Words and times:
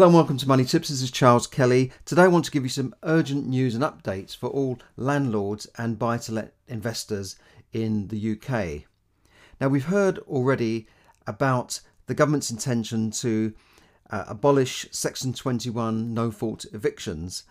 Hello 0.00 0.08
and 0.08 0.16
welcome 0.16 0.38
to 0.38 0.48
Money 0.48 0.64
Tips. 0.64 0.88
This 0.88 1.02
is 1.02 1.10
Charles 1.10 1.46
Kelly. 1.46 1.92
Today 2.06 2.22
I 2.22 2.28
want 2.28 2.46
to 2.46 2.50
give 2.50 2.62
you 2.62 2.70
some 2.70 2.94
urgent 3.02 3.46
news 3.46 3.74
and 3.74 3.84
updates 3.84 4.34
for 4.34 4.48
all 4.48 4.78
landlords 4.96 5.66
and 5.76 5.98
buy 5.98 6.16
to 6.16 6.32
let 6.32 6.54
investors 6.68 7.36
in 7.74 8.08
the 8.08 8.32
UK. 8.32 8.84
Now, 9.60 9.68
we've 9.68 9.84
heard 9.84 10.18
already 10.20 10.86
about 11.26 11.80
the 12.06 12.14
government's 12.14 12.50
intention 12.50 13.10
to 13.10 13.52
uh, 14.08 14.24
abolish 14.26 14.86
Section 14.90 15.34
21 15.34 16.14
no 16.14 16.30
fault 16.30 16.64
evictions. 16.72 17.42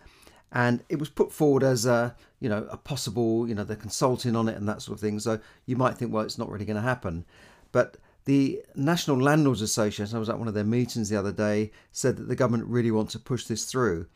And 0.50 0.82
it 0.88 0.98
was 0.98 1.08
put 1.08 1.30
forward 1.30 1.62
as 1.62 1.86
a, 1.86 2.16
you 2.40 2.48
know, 2.48 2.66
a 2.68 2.76
possible, 2.76 3.48
you 3.48 3.54
know, 3.54 3.62
they're 3.62 3.76
consulting 3.76 4.34
on 4.34 4.48
it 4.48 4.56
and 4.56 4.68
that 4.68 4.82
sort 4.82 4.96
of 4.96 5.00
thing. 5.00 5.20
So 5.20 5.38
you 5.66 5.76
might 5.76 5.98
think, 5.98 6.12
well, 6.12 6.24
it's 6.24 6.36
not 6.36 6.50
really 6.50 6.64
going 6.64 6.74
to 6.74 6.82
happen. 6.82 7.26
But 7.70 7.98
the 8.24 8.62
National 8.74 9.18
Landlords 9.18 9.62
Association, 9.62 10.14
I 10.14 10.18
was 10.18 10.28
at 10.28 10.38
one 10.38 10.48
of 10.48 10.54
their 10.54 10.64
meetings 10.64 11.08
the 11.08 11.18
other 11.18 11.32
day, 11.32 11.70
said 11.92 12.16
that 12.16 12.28
the 12.28 12.36
government 12.36 12.68
really 12.68 12.90
wants 12.90 13.12
to 13.12 13.18
push 13.18 13.44
this 13.44 13.64
through. 13.64 14.06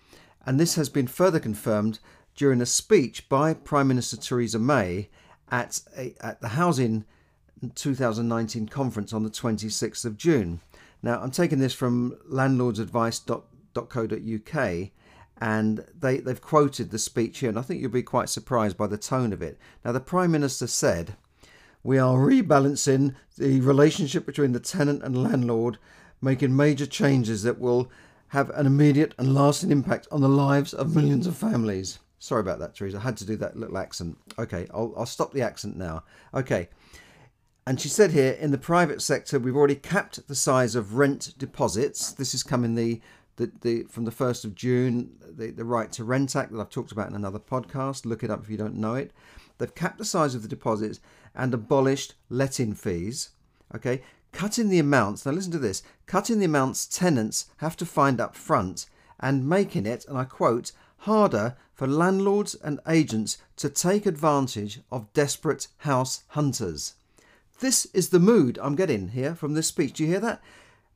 And 0.46 0.60
this 0.60 0.74
has 0.74 0.88
been 0.88 1.06
further 1.06 1.40
confirmed 1.40 2.00
during 2.34 2.60
a 2.60 2.66
speech 2.66 3.28
by 3.28 3.54
Prime 3.54 3.88
Minister 3.88 4.16
Theresa 4.16 4.58
May 4.58 5.08
at, 5.50 5.80
a, 5.96 6.14
at 6.20 6.40
the 6.40 6.48
Housing 6.48 7.04
2019 7.74 8.68
conference 8.68 9.12
on 9.12 9.22
the 9.22 9.30
26th 9.30 10.04
of 10.04 10.16
June. 10.16 10.60
Now, 11.02 11.20
I'm 11.20 11.30
taking 11.30 11.60
this 11.60 11.74
from 11.74 12.18
landlordsadvice.co.uk 12.30 14.90
and 15.40 15.84
they, 15.98 16.18
they've 16.18 16.40
quoted 16.40 16.90
the 16.90 16.98
speech 16.98 17.40
here, 17.40 17.48
and 17.48 17.58
I 17.58 17.62
think 17.62 17.80
you'll 17.80 17.90
be 17.90 18.02
quite 18.02 18.28
surprised 18.28 18.76
by 18.76 18.86
the 18.86 18.96
tone 18.96 19.32
of 19.32 19.42
it. 19.42 19.58
Now, 19.84 19.92
the 19.92 20.00
Prime 20.00 20.30
Minister 20.30 20.66
said, 20.66 21.16
we 21.84 21.98
are 21.98 22.16
rebalancing 22.16 23.14
the 23.36 23.60
relationship 23.60 24.24
between 24.26 24.52
the 24.52 24.58
tenant 24.58 25.02
and 25.02 25.22
landlord, 25.22 25.78
making 26.20 26.56
major 26.56 26.86
changes 26.86 27.42
that 27.42 27.60
will 27.60 27.90
have 28.28 28.50
an 28.50 28.66
immediate 28.66 29.14
and 29.18 29.34
lasting 29.34 29.70
impact 29.70 30.08
on 30.10 30.22
the 30.22 30.28
lives 30.28 30.72
of 30.72 30.96
millions 30.96 31.26
of 31.26 31.36
families. 31.36 31.98
Sorry 32.18 32.40
about 32.40 32.58
that, 32.58 32.74
Theresa. 32.74 32.96
I 32.96 33.00
had 33.02 33.18
to 33.18 33.26
do 33.26 33.36
that 33.36 33.56
little 33.56 33.76
accent. 33.76 34.16
Okay, 34.38 34.66
I'll, 34.72 34.94
I'll 34.96 35.06
stop 35.06 35.32
the 35.32 35.42
accent 35.42 35.76
now. 35.76 36.04
Okay. 36.32 36.68
And 37.66 37.78
she 37.78 37.88
said 37.88 38.12
here 38.12 38.32
in 38.32 38.50
the 38.50 38.58
private 38.58 39.02
sector, 39.02 39.38
we've 39.38 39.56
already 39.56 39.74
capped 39.74 40.26
the 40.26 40.34
size 40.34 40.74
of 40.74 40.94
rent 40.94 41.34
deposits. 41.38 42.12
This 42.12 42.34
is 42.34 42.42
coming 42.42 42.74
the, 42.74 43.00
the, 43.36 43.52
the 43.60 43.82
from 43.84 44.06
the 44.06 44.10
1st 44.10 44.44
of 44.46 44.54
June, 44.54 45.16
the, 45.20 45.50
the 45.50 45.64
Right 45.64 45.92
to 45.92 46.04
Rent 46.04 46.34
Act 46.34 46.52
that 46.52 46.60
I've 46.60 46.70
talked 46.70 46.92
about 46.92 47.08
in 47.10 47.14
another 47.14 47.38
podcast. 47.38 48.06
Look 48.06 48.22
it 48.22 48.30
up 48.30 48.42
if 48.42 48.48
you 48.48 48.56
don't 48.56 48.76
know 48.76 48.94
it. 48.94 49.12
They've 49.58 49.74
capped 49.74 49.98
the 49.98 50.04
size 50.04 50.34
of 50.34 50.42
the 50.42 50.48
deposits 50.48 51.00
and 51.34 51.52
abolished 51.52 52.14
letting 52.28 52.74
fees. 52.74 53.30
Okay, 53.74 54.02
cutting 54.32 54.68
the 54.68 54.78
amounts. 54.78 55.24
Now 55.24 55.32
listen 55.32 55.52
to 55.52 55.58
this: 55.58 55.82
cutting 56.06 56.38
the 56.38 56.44
amounts 56.46 56.86
tenants 56.86 57.46
have 57.58 57.76
to 57.78 57.86
find 57.86 58.20
up 58.20 58.36
front 58.36 58.86
and 59.20 59.48
making 59.48 59.86
it, 59.86 60.04
and 60.08 60.18
I 60.18 60.24
quote, 60.24 60.72
harder 60.98 61.56
for 61.72 61.86
landlords 61.86 62.54
and 62.54 62.80
agents 62.88 63.38
to 63.56 63.68
take 63.68 64.06
advantage 64.06 64.80
of 64.90 65.12
desperate 65.12 65.68
house 65.78 66.22
hunters. 66.28 66.94
This 67.60 67.86
is 67.86 68.08
the 68.08 68.18
mood 68.20 68.58
I'm 68.60 68.74
getting 68.74 69.08
here 69.08 69.34
from 69.34 69.54
this 69.54 69.68
speech. 69.68 69.94
Do 69.94 70.02
you 70.04 70.10
hear 70.10 70.20
that? 70.20 70.42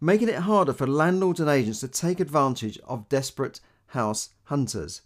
Making 0.00 0.28
it 0.28 0.40
harder 0.40 0.72
for 0.72 0.86
landlords 0.86 1.40
and 1.40 1.48
agents 1.48 1.80
to 1.80 1.88
take 1.88 2.20
advantage 2.20 2.78
of 2.86 3.08
desperate 3.08 3.60
house 3.88 4.30
hunters. 4.44 5.02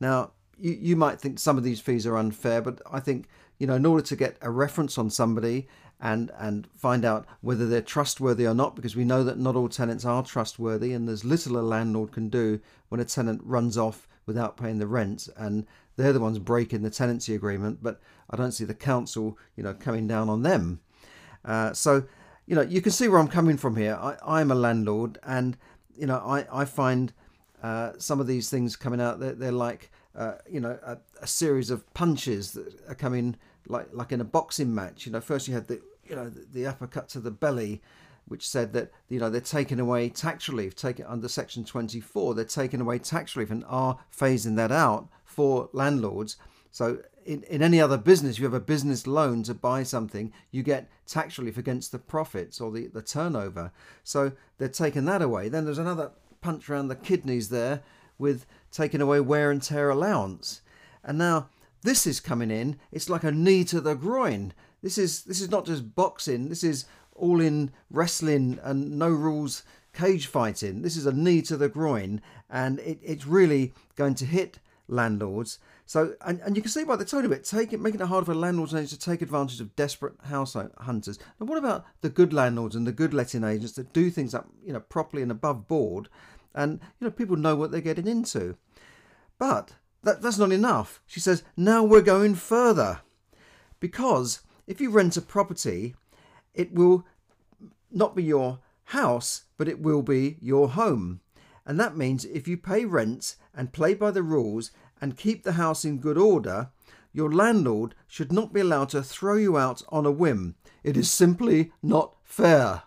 Now, 0.00 0.32
you, 0.58 0.72
you 0.72 0.96
might 0.96 1.20
think 1.20 1.38
some 1.38 1.58
of 1.58 1.64
these 1.64 1.80
fees 1.80 2.06
are 2.06 2.16
unfair, 2.16 2.60
but 2.60 2.80
I 2.90 3.00
think 3.00 3.26
you 3.62 3.68
know 3.68 3.76
in 3.76 3.86
order 3.86 4.02
to 4.02 4.16
get 4.16 4.36
a 4.40 4.50
reference 4.50 4.98
on 4.98 5.08
somebody 5.08 5.68
and 6.00 6.32
and 6.36 6.66
find 6.76 7.04
out 7.04 7.26
whether 7.42 7.64
they're 7.68 7.80
trustworthy 7.80 8.44
or 8.44 8.54
not, 8.54 8.74
because 8.74 8.96
we 8.96 9.04
know 9.04 9.22
that 9.22 9.38
not 9.38 9.54
all 9.54 9.68
tenants 9.68 10.04
are 10.04 10.24
trustworthy, 10.24 10.92
and 10.92 11.08
there's 11.08 11.24
little 11.24 11.56
a 11.56 11.62
landlord 11.62 12.10
can 12.10 12.28
do 12.28 12.58
when 12.88 13.00
a 13.00 13.04
tenant 13.04 13.40
runs 13.44 13.78
off 13.78 14.08
without 14.26 14.56
paying 14.56 14.80
the 14.80 14.86
rent, 14.88 15.28
and 15.36 15.64
they're 15.94 16.12
the 16.12 16.18
ones 16.18 16.40
breaking 16.40 16.82
the 16.82 16.90
tenancy 16.90 17.36
agreement. 17.36 17.78
But 17.80 18.00
I 18.28 18.36
don't 18.36 18.50
see 18.50 18.64
the 18.64 18.74
council, 18.74 19.38
you 19.54 19.62
know, 19.62 19.74
coming 19.74 20.08
down 20.08 20.28
on 20.28 20.42
them. 20.42 20.80
Uh, 21.44 21.72
so, 21.72 22.02
you 22.46 22.56
know, 22.56 22.62
you 22.62 22.80
can 22.80 22.90
see 22.90 23.06
where 23.06 23.20
I'm 23.20 23.28
coming 23.28 23.56
from 23.56 23.76
here. 23.76 23.94
I, 23.94 24.16
I'm 24.26 24.50
a 24.50 24.56
landlord, 24.56 25.18
and 25.22 25.56
you 25.96 26.06
know, 26.08 26.18
I 26.18 26.46
I 26.52 26.64
find 26.64 27.12
uh, 27.62 27.92
some 27.98 28.18
of 28.18 28.26
these 28.26 28.50
things 28.50 28.74
coming 28.74 29.00
out. 29.00 29.20
They're, 29.20 29.34
they're 29.34 29.52
like 29.52 29.92
uh, 30.14 30.34
you 30.50 30.60
know, 30.60 30.78
a, 30.84 30.98
a, 31.22 31.26
series 31.26 31.70
of 31.70 31.92
punches 31.94 32.52
that 32.52 32.74
are 32.88 32.94
coming 32.94 33.36
like 33.66 33.88
like 33.92 34.12
in 34.12 34.20
a 34.20 34.24
boxing 34.24 34.74
match. 34.74 35.06
You 35.06 35.12
know, 35.12 35.20
first 35.20 35.48
you 35.48 35.54
had 35.54 35.68
the 35.68 35.80
you 36.04 36.16
know 36.16 36.28
the, 36.28 36.46
the 36.52 36.66
uppercut 36.66 37.08
to 37.10 37.20
the 37.20 37.30
belly, 37.30 37.82
which 38.26 38.46
said 38.48 38.72
that 38.72 38.92
you 39.08 39.18
know 39.18 39.30
they're 39.30 39.40
taking 39.40 39.80
away 39.80 40.08
tax 40.08 40.48
relief, 40.48 40.74
taking 40.74 41.06
under 41.06 41.28
Section 41.28 41.64
24, 41.64 42.34
they're 42.34 42.44
taking 42.44 42.80
away 42.80 42.98
tax 42.98 43.36
relief 43.36 43.50
and 43.50 43.64
are 43.66 43.98
phasing 44.16 44.56
that 44.56 44.72
out 44.72 45.08
for 45.24 45.68
landlords. 45.72 46.36
So 46.70 47.00
in, 47.24 47.42
in 47.44 47.62
any 47.62 47.80
other 47.80 47.98
business, 47.98 48.38
you 48.38 48.44
have 48.44 48.54
a 48.54 48.60
business 48.60 49.06
loan 49.06 49.42
to 49.44 49.54
buy 49.54 49.82
something, 49.82 50.32
you 50.50 50.62
get 50.62 50.88
tax 51.06 51.38
relief 51.38 51.58
against 51.58 51.92
the 51.92 51.98
profits 51.98 52.60
or 52.60 52.70
the, 52.70 52.88
the 52.88 53.02
turnover. 53.02 53.72
So 54.02 54.32
they're 54.58 54.68
taking 54.68 55.04
that 55.06 55.22
away. 55.22 55.48
Then 55.48 55.64
there's 55.64 55.78
another 55.78 56.12
punch 56.40 56.68
around 56.68 56.88
the 56.88 56.96
kidneys 56.96 57.48
there 57.48 57.82
with 58.18 58.46
taking 58.70 59.00
away 59.00 59.20
wear 59.20 59.50
and 59.50 59.62
tear 59.62 59.90
allowance. 59.90 60.62
And 61.04 61.18
now 61.18 61.48
this 61.82 62.06
is 62.06 62.20
coming 62.20 62.50
in. 62.50 62.76
It's 62.90 63.10
like 63.10 63.24
a 63.24 63.32
knee 63.32 63.64
to 63.64 63.80
the 63.80 63.94
groin. 63.94 64.52
This 64.82 64.98
is 64.98 65.22
this 65.24 65.40
is 65.40 65.50
not 65.50 65.66
just 65.66 65.94
boxing. 65.94 66.48
This 66.48 66.64
is 66.64 66.86
all 67.14 67.40
in 67.40 67.70
wrestling 67.90 68.58
and 68.62 68.98
no 68.98 69.08
rules 69.08 69.62
cage 69.92 70.26
fighting. 70.26 70.82
This 70.82 70.96
is 70.96 71.06
a 71.06 71.12
knee 71.12 71.42
to 71.42 71.56
the 71.56 71.68
groin, 71.68 72.22
and 72.48 72.78
it, 72.80 72.98
it's 73.02 73.26
really 73.26 73.74
going 73.96 74.14
to 74.16 74.24
hit 74.24 74.58
landlords. 74.88 75.58
So, 75.84 76.14
and, 76.22 76.40
and 76.40 76.56
you 76.56 76.62
can 76.62 76.70
see 76.70 76.84
by 76.84 76.96
the 76.96 77.04
tone 77.04 77.26
of 77.26 77.32
it, 77.32 77.44
take 77.44 77.72
it, 77.72 77.80
making 77.80 78.00
it 78.00 78.06
hard 78.06 78.24
for 78.24 78.34
landlords 78.34 78.72
to 78.72 78.98
take 78.98 79.20
advantage 79.20 79.60
of 79.60 79.76
desperate 79.76 80.14
house 80.24 80.56
hunters. 80.78 81.18
And 81.38 81.48
what 81.48 81.58
about 81.58 81.84
the 82.00 82.08
good 82.08 82.32
landlords 82.32 82.74
and 82.74 82.86
the 82.86 82.92
good 82.92 83.12
letting 83.12 83.44
agents 83.44 83.74
that 83.74 83.92
do 83.92 84.08
things 84.08 84.34
up, 84.34 84.48
you 84.64 84.72
know, 84.72 84.80
properly 84.80 85.22
and 85.22 85.30
above 85.30 85.68
board 85.68 86.08
and 86.54 86.80
you 87.00 87.06
know 87.06 87.10
people 87.10 87.36
know 87.36 87.56
what 87.56 87.70
they're 87.70 87.80
getting 87.80 88.06
into. 88.06 88.56
But 89.38 89.72
that, 90.02 90.22
that's 90.22 90.38
not 90.38 90.52
enough. 90.52 91.00
She 91.06 91.20
says 91.20 91.44
now 91.56 91.84
we're 91.84 92.02
going 92.02 92.34
further, 92.34 93.00
because 93.80 94.40
if 94.66 94.80
you 94.80 94.90
rent 94.90 95.16
a 95.16 95.22
property, 95.22 95.94
it 96.54 96.72
will 96.72 97.06
not 97.90 98.14
be 98.14 98.22
your 98.22 98.60
house, 98.84 99.44
but 99.56 99.68
it 99.68 99.80
will 99.80 100.02
be 100.02 100.36
your 100.40 100.70
home. 100.70 101.20
And 101.64 101.78
that 101.78 101.96
means 101.96 102.24
if 102.24 102.48
you 102.48 102.56
pay 102.56 102.84
rent 102.84 103.36
and 103.54 103.72
play 103.72 103.94
by 103.94 104.10
the 104.10 104.22
rules 104.22 104.70
and 105.00 105.16
keep 105.16 105.44
the 105.44 105.52
house 105.52 105.84
in 105.84 105.98
good 105.98 106.18
order, 106.18 106.70
your 107.12 107.30
landlord 107.30 107.94
should 108.06 108.32
not 108.32 108.52
be 108.52 108.60
allowed 108.60 108.88
to 108.90 109.02
throw 109.02 109.36
you 109.36 109.56
out 109.56 109.82
on 109.90 110.06
a 110.06 110.10
whim. 110.10 110.56
It 110.82 110.96
is 110.96 111.10
simply 111.10 111.72
not 111.82 112.14
fair. 112.24 112.82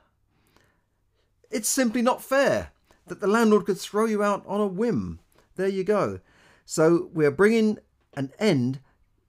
It's 1.52 1.70
simply 1.70 2.02
not 2.02 2.24
fair 2.24 2.72
that 3.08 3.22
the 3.22 3.28
landlord 3.28 3.66
could 3.66 3.80
throw 3.80 4.06
you 4.06 4.24
out 4.24 4.44
on 4.48 4.60
a 4.60 4.68
whim. 4.68 5.20
There 5.56 5.68
you 5.68 5.84
go. 5.84 6.20
So 6.66 7.12
we 7.14 7.28
are 7.28 7.32
bringing 7.32 7.78
an 8.16 8.32
end 8.40 8.80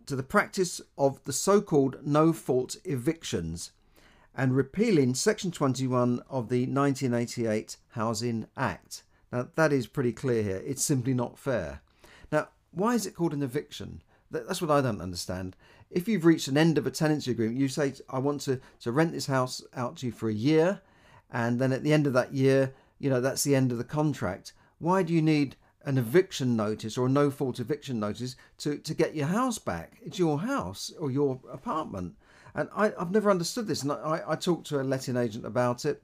to 0.06 0.16
the 0.16 0.22
practice 0.22 0.80
of 0.96 1.22
the 1.24 1.32
so 1.34 1.60
called 1.60 1.98
no 2.02 2.32
fault 2.32 2.76
evictions 2.84 3.72
and 4.34 4.56
repealing 4.56 5.14
Section 5.14 5.50
21 5.50 6.20
of 6.30 6.48
the 6.48 6.62
1988 6.66 7.76
Housing 7.90 8.46
Act. 8.56 9.02
Now, 9.30 9.48
that 9.54 9.72
is 9.72 9.86
pretty 9.86 10.12
clear 10.12 10.42
here. 10.42 10.62
It's 10.64 10.82
simply 10.82 11.12
not 11.12 11.38
fair. 11.38 11.82
Now, 12.32 12.48
why 12.70 12.94
is 12.94 13.04
it 13.04 13.14
called 13.14 13.34
an 13.34 13.42
eviction? 13.42 14.02
That's 14.30 14.62
what 14.62 14.70
I 14.70 14.80
don't 14.80 15.02
understand. 15.02 15.56
If 15.90 16.08
you've 16.08 16.24
reached 16.24 16.48
an 16.48 16.56
end 16.56 16.78
of 16.78 16.86
a 16.86 16.90
tenancy 16.90 17.30
agreement, 17.30 17.58
you 17.58 17.68
say, 17.68 17.94
I 18.08 18.18
want 18.18 18.40
to, 18.42 18.60
to 18.80 18.92
rent 18.92 19.12
this 19.12 19.26
house 19.26 19.62
out 19.74 19.96
to 19.98 20.06
you 20.06 20.12
for 20.12 20.30
a 20.30 20.34
year, 20.34 20.80
and 21.30 21.58
then 21.58 21.72
at 21.72 21.82
the 21.82 21.92
end 21.92 22.06
of 22.06 22.12
that 22.14 22.32
year, 22.32 22.72
you 22.98 23.10
know, 23.10 23.20
that's 23.20 23.44
the 23.44 23.54
end 23.54 23.72
of 23.72 23.78
the 23.78 23.84
contract. 23.84 24.52
Why 24.78 25.02
do 25.02 25.12
you 25.12 25.22
need 25.22 25.56
an 25.86 25.96
eviction 25.96 26.56
notice 26.56 26.98
or 26.98 27.06
a 27.06 27.10
no 27.10 27.30
fault 27.30 27.58
eviction 27.58 27.98
notice 27.98 28.36
to, 28.58 28.76
to 28.78 28.92
get 28.92 29.14
your 29.14 29.28
house 29.28 29.58
back? 29.58 29.98
It's 30.04 30.18
your 30.18 30.40
house 30.40 30.92
or 30.98 31.10
your 31.10 31.40
apartment. 31.50 32.16
And 32.54 32.68
I, 32.76 32.92
have 32.98 33.10
never 33.10 33.30
understood 33.30 33.66
this. 33.66 33.82
And 33.82 33.92
I, 33.92 34.22
I 34.26 34.36
talked 34.36 34.66
to 34.68 34.80
a 34.80 34.82
letting 34.82 35.16
agent 35.16 35.46
about 35.46 35.84
it. 35.84 36.02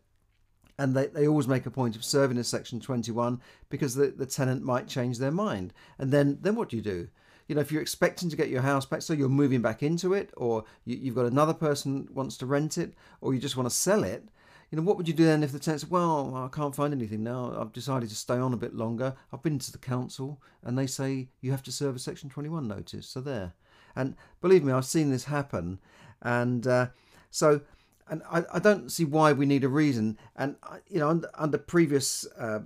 And 0.79 0.96
they, 0.96 1.08
they 1.08 1.29
always 1.29 1.46
make 1.46 1.67
a 1.67 1.70
point 1.70 1.96
of 1.96 2.05
serving 2.05 2.38
a 2.38 2.44
Section 2.44 2.81
21 2.81 3.40
because 3.69 3.94
the, 3.94 4.06
the 4.06 4.25
tenant 4.25 4.62
might 4.62 4.88
change 4.88 5.19
their 5.19 5.31
mind. 5.31 5.75
And 5.99 6.11
then, 6.11 6.38
then 6.40 6.55
what 6.55 6.70
do 6.70 6.76
you 6.76 6.82
do? 6.82 7.08
you 7.49 7.55
know, 7.55 7.61
if 7.61 7.73
you're 7.73 7.82
expecting 7.82 8.31
to 8.31 8.37
get 8.37 8.49
your 8.49 8.62
house 8.62 8.87
back, 8.87 9.02
so 9.02 9.12
you're 9.12 9.29
moving 9.29 9.61
back 9.61 9.82
into 9.82 10.14
it, 10.14 10.31
or 10.37 10.64
you, 10.84 11.05
have 11.06 11.14
got 11.14 11.26
another 11.26 11.52
person 11.52 12.08
wants 12.12 12.37
to 12.38 12.46
rent 12.46 12.79
it, 12.79 12.94
or 13.20 13.34
you 13.34 13.40
just 13.40 13.56
want 13.56 13.69
to 13.69 13.75
sell 13.75 14.05
it, 14.05 14.29
you 14.72 14.76
know, 14.76 14.82
what 14.82 14.96
would 14.96 15.06
you 15.06 15.14
do 15.14 15.24
then 15.24 15.44
if 15.44 15.52
the 15.52 15.60
tenant 15.60 15.82
said, 15.82 15.90
well, 15.90 16.34
I 16.34 16.48
can't 16.54 16.74
find 16.74 16.92
anything 16.92 17.22
now. 17.22 17.54
I've 17.56 17.72
decided 17.72 18.08
to 18.08 18.16
stay 18.16 18.36
on 18.36 18.52
a 18.52 18.56
bit 18.56 18.74
longer. 18.74 19.14
I've 19.32 19.42
been 19.42 19.60
to 19.60 19.70
the 19.70 19.78
council 19.78 20.40
and 20.64 20.76
they 20.76 20.88
say 20.88 21.28
you 21.40 21.52
have 21.52 21.62
to 21.64 21.72
serve 21.72 21.94
a 21.94 22.00
Section 22.00 22.30
21 22.30 22.66
notice. 22.66 23.06
So 23.06 23.20
there. 23.20 23.52
And 23.94 24.16
believe 24.40 24.64
me, 24.64 24.72
I've 24.72 24.86
seen 24.86 25.10
this 25.10 25.24
happen. 25.24 25.78
And 26.22 26.66
uh, 26.66 26.86
so, 27.30 27.60
and 28.08 28.22
I, 28.28 28.44
I, 28.54 28.58
don't 28.58 28.90
see 28.90 29.04
why 29.04 29.32
we 29.32 29.44
need 29.44 29.64
a 29.64 29.69
reason. 29.69 30.19
And, 30.34 30.56
uh, 30.62 30.78
you 30.88 30.98
know, 30.98 31.08
under, 31.10 31.30
under 31.34 31.58
previous 31.58 32.26
uh, 32.38 32.60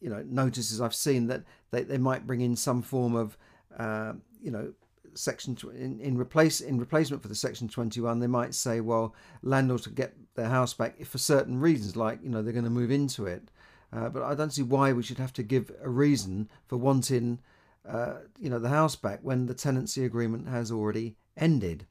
you 0.00 0.10
know 0.10 0.24
notices 0.28 0.80
I've 0.80 0.94
seen 0.94 1.26
that 1.26 1.42
they, 1.70 1.82
they 1.82 1.98
might 1.98 2.26
bring 2.26 2.40
in 2.40 2.56
some 2.56 2.82
form 2.82 3.14
of 3.14 3.36
uh, 3.76 4.12
you 4.42 4.50
know 4.50 4.72
section 5.18 5.56
in, 5.74 6.00
in 6.00 6.16
replace 6.16 6.60
in 6.60 6.78
replacement 6.78 7.22
for 7.22 7.28
the 7.28 7.34
section 7.34 7.68
21 7.68 8.20
they 8.20 8.26
might 8.26 8.54
say 8.54 8.80
well 8.80 9.14
landlords 9.42 9.84
could 9.84 9.94
get 9.94 10.14
their 10.38 10.48
house 10.48 10.72
back 10.72 10.94
if 10.98 11.08
for 11.08 11.18
certain 11.18 11.60
reasons 11.60 11.96
like 11.96 12.20
you 12.22 12.30
know 12.30 12.40
they're 12.40 12.52
going 12.52 12.64
to 12.64 12.70
move 12.70 12.90
into 12.90 13.26
it. 13.26 13.50
Uh, 13.92 14.08
but 14.08 14.22
I 14.22 14.34
don't 14.34 14.52
see 14.52 14.62
why 14.62 14.92
we 14.92 15.02
should 15.02 15.18
have 15.18 15.32
to 15.34 15.42
give 15.42 15.70
a 15.82 15.88
reason 15.88 16.48
for 16.66 16.76
wanting 16.76 17.40
uh, 17.86 18.14
you 18.38 18.48
know 18.48 18.58
the 18.58 18.68
house 18.68 18.96
back 18.96 19.20
when 19.22 19.46
the 19.46 19.54
tenancy 19.54 20.04
agreement 20.04 20.48
has 20.48 20.70
already 20.70 21.16
ended. 21.36 21.86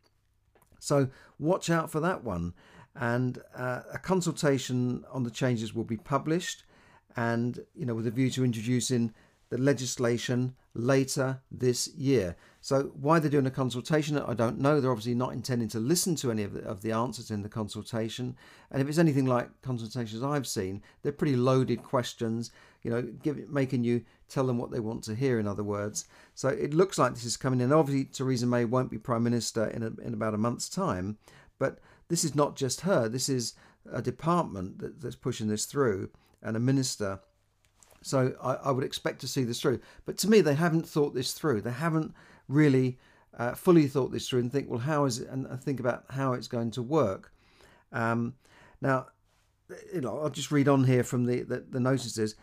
So 0.80 1.10
watch 1.38 1.70
out 1.70 1.92
for 1.92 2.00
that 2.00 2.24
one. 2.24 2.54
And 2.96 3.40
uh, 3.56 3.82
a 3.94 4.00
consultation 4.00 5.04
on 5.12 5.24
the 5.24 5.30
changes 5.30 5.76
will 5.76 5.84
be 5.84 5.98
published 5.98 6.64
and 7.16 7.60
you 7.76 7.86
know 7.86 7.96
with 7.96 8.08
a 8.08 8.12
view 8.12 8.30
to 8.32 8.46
introducing 8.46 9.14
the 9.50 9.58
legislation 9.58 10.56
later 10.74 11.42
this 11.52 11.88
year. 11.96 12.36
So 12.62 12.92
why 13.00 13.20
they're 13.20 13.32
doing 13.32 13.48
a 13.48 13.52
consultation, 13.52 14.18
I 14.18 14.34
don't 14.34 14.60
know. 14.60 14.80
They're 14.80 14.92
obviously 14.92 15.16
not 15.16 15.34
intending 15.34 15.70
to 15.70 15.80
listen 15.80 16.16
to 16.18 16.32
any 16.32 16.44
of 16.44 16.54
the, 16.54 16.62
of 16.64 16.82
the 16.82 16.92
answers 16.92 17.32
in 17.32 17.42
the 17.42 17.50
consultation. 17.50 18.36
And 18.72 18.82
if 18.82 18.90
it's 18.90 18.98
anything 18.98 19.26
like 19.26 19.62
consultations 19.62 20.22
I've 20.22 20.48
seen, 20.48 20.82
they're 21.02 21.12
pretty 21.12 21.36
loaded 21.36 21.82
questions. 21.82 22.52
You 22.84 22.92
know, 22.92 23.02
give, 23.02 23.50
making 23.50 23.84
you 23.84 24.04
tell 24.28 24.46
them 24.46 24.58
what 24.58 24.72
they 24.72 24.80
want 24.80 25.04
to 25.06 25.16
hear. 25.16 25.40
In 25.40 25.48
other 25.48 25.64
words, 25.64 26.06
so 26.36 26.50
it 26.50 26.74
looks 26.74 26.98
like 26.98 27.14
this 27.14 27.26
is 27.26 27.38
coming 27.38 27.62
in. 27.62 27.72
Obviously, 27.72 28.06
Theresa 28.06 28.46
May 28.46 28.66
won't 28.66 28.92
be 28.92 28.98
prime 28.98 29.24
minister 29.24 29.68
in 29.68 29.84
a, 29.84 29.88
in 30.06 30.14
about 30.14 30.34
a 30.34 30.38
month's 30.38 30.70
time, 30.70 31.18
but 31.58 31.80
this 32.10 32.24
is 32.24 32.36
not 32.36 32.56
just 32.56 32.82
her. 32.82 33.08
This 33.08 33.30
is 33.30 33.54
a 33.92 34.02
department 34.02 34.80
that, 34.80 35.02
that's 35.02 35.16
pushing 35.16 35.48
this 35.48 35.66
through 35.66 36.10
and 36.42 36.56
a 36.56 36.60
minister. 36.60 37.20
So 38.08 38.34
I, 38.42 38.54
I, 38.56 38.72
would 38.72 38.84
expect 38.84 39.22
to 39.22 39.28
see 39.28 39.44
this 39.44 39.60
through. 39.60 39.80
But 40.06 40.18
to 40.20 40.30
me, 40.30 40.42
they 40.42 40.56
haven't 40.56 40.88
thought 40.88 41.14
this 41.14 41.34
through. 41.34 41.62
They 41.62 41.72
haven't 41.72 42.14
really 42.48 42.98
uh, 43.38 43.54
fully 43.54 43.88
thought 43.88 44.12
this 44.12 44.28
through 44.28 44.40
and 44.40 44.52
think, 44.52 44.70
well, 44.70 44.80
how 44.80 45.06
is 45.06 45.20
it? 45.20 45.30
And 45.30 45.48
think 45.62 45.80
about 45.80 46.06
how 46.10 46.34
it's 46.34 46.48
going 46.48 46.72
to 46.72 46.82
work. 46.82 47.34
Um, 47.92 48.36
now, 48.82 49.08
you 49.94 50.02
know, 50.02 50.20
I'll 50.20 50.30
just 50.30 50.52
read 50.52 50.68
on 50.68 50.86
here 50.86 51.04
from 51.04 51.26
the 51.26 51.44
the, 51.44 51.66
the 51.70 51.80
notices. 51.80 52.36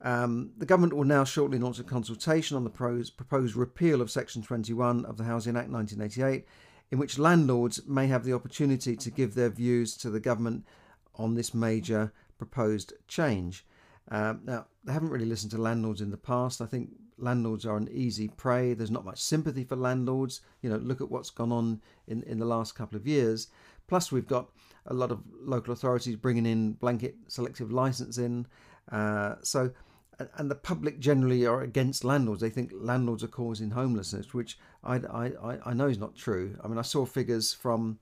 Um, 0.00 0.50
the 0.58 0.66
government 0.66 0.94
will 0.94 1.04
now 1.04 1.22
shortly 1.22 1.58
launch 1.58 1.78
a 1.78 1.84
consultation 1.84 2.56
on 2.56 2.64
the 2.64 2.70
pros, 2.70 3.08
proposed 3.08 3.54
repeal 3.54 4.00
of 4.00 4.10
Section 4.10 4.42
21 4.42 5.04
of 5.04 5.16
the 5.16 5.22
Housing 5.22 5.56
Act 5.56 5.70
1988, 5.70 6.44
in 6.90 6.98
which 6.98 7.20
landlords 7.20 7.86
may 7.86 8.08
have 8.08 8.24
the 8.24 8.32
opportunity 8.32 8.96
to 8.96 9.10
give 9.12 9.34
their 9.34 9.48
views 9.48 9.96
to 9.98 10.10
the 10.10 10.18
government 10.18 10.66
on 11.14 11.34
this 11.34 11.54
major 11.54 12.12
proposed 12.36 12.94
change. 13.06 13.64
Uh, 14.10 14.34
now, 14.44 14.66
they 14.84 14.92
haven't 14.92 15.10
really 15.10 15.26
listened 15.26 15.52
to 15.52 15.58
landlords 15.58 16.00
in 16.00 16.10
the 16.10 16.16
past. 16.16 16.60
I 16.60 16.66
think 16.66 16.90
landlords 17.18 17.64
are 17.64 17.76
an 17.76 17.88
easy 17.92 18.28
prey. 18.28 18.74
There's 18.74 18.90
not 18.90 19.04
much 19.04 19.20
sympathy 19.22 19.64
for 19.64 19.76
landlords. 19.76 20.40
You 20.60 20.70
know, 20.70 20.76
look 20.76 21.00
at 21.00 21.10
what's 21.10 21.30
gone 21.30 21.52
on 21.52 21.80
in, 22.06 22.22
in 22.24 22.38
the 22.38 22.44
last 22.44 22.74
couple 22.74 22.96
of 22.96 23.06
years. 23.06 23.48
Plus, 23.86 24.10
we've 24.10 24.26
got 24.26 24.50
a 24.86 24.94
lot 24.94 25.10
of 25.10 25.20
local 25.40 25.72
authorities 25.72 26.16
bringing 26.16 26.46
in 26.46 26.72
blanket 26.72 27.16
selective 27.28 27.72
licensing. 27.72 28.46
Uh, 28.90 29.36
so, 29.42 29.70
and 30.36 30.50
the 30.50 30.54
public 30.56 30.98
generally 30.98 31.46
are 31.46 31.62
against 31.62 32.04
landlords. 32.04 32.40
They 32.40 32.50
think 32.50 32.72
landlords 32.74 33.22
are 33.22 33.28
causing 33.28 33.70
homelessness, 33.70 34.34
which 34.34 34.58
I, 34.84 34.96
I, 34.96 35.58
I 35.64 35.72
know 35.72 35.88
is 35.88 35.98
not 35.98 36.16
true. 36.16 36.56
I 36.62 36.68
mean, 36.68 36.78
I 36.78 36.82
saw 36.82 37.04
figures 37.04 37.52
from 37.52 37.98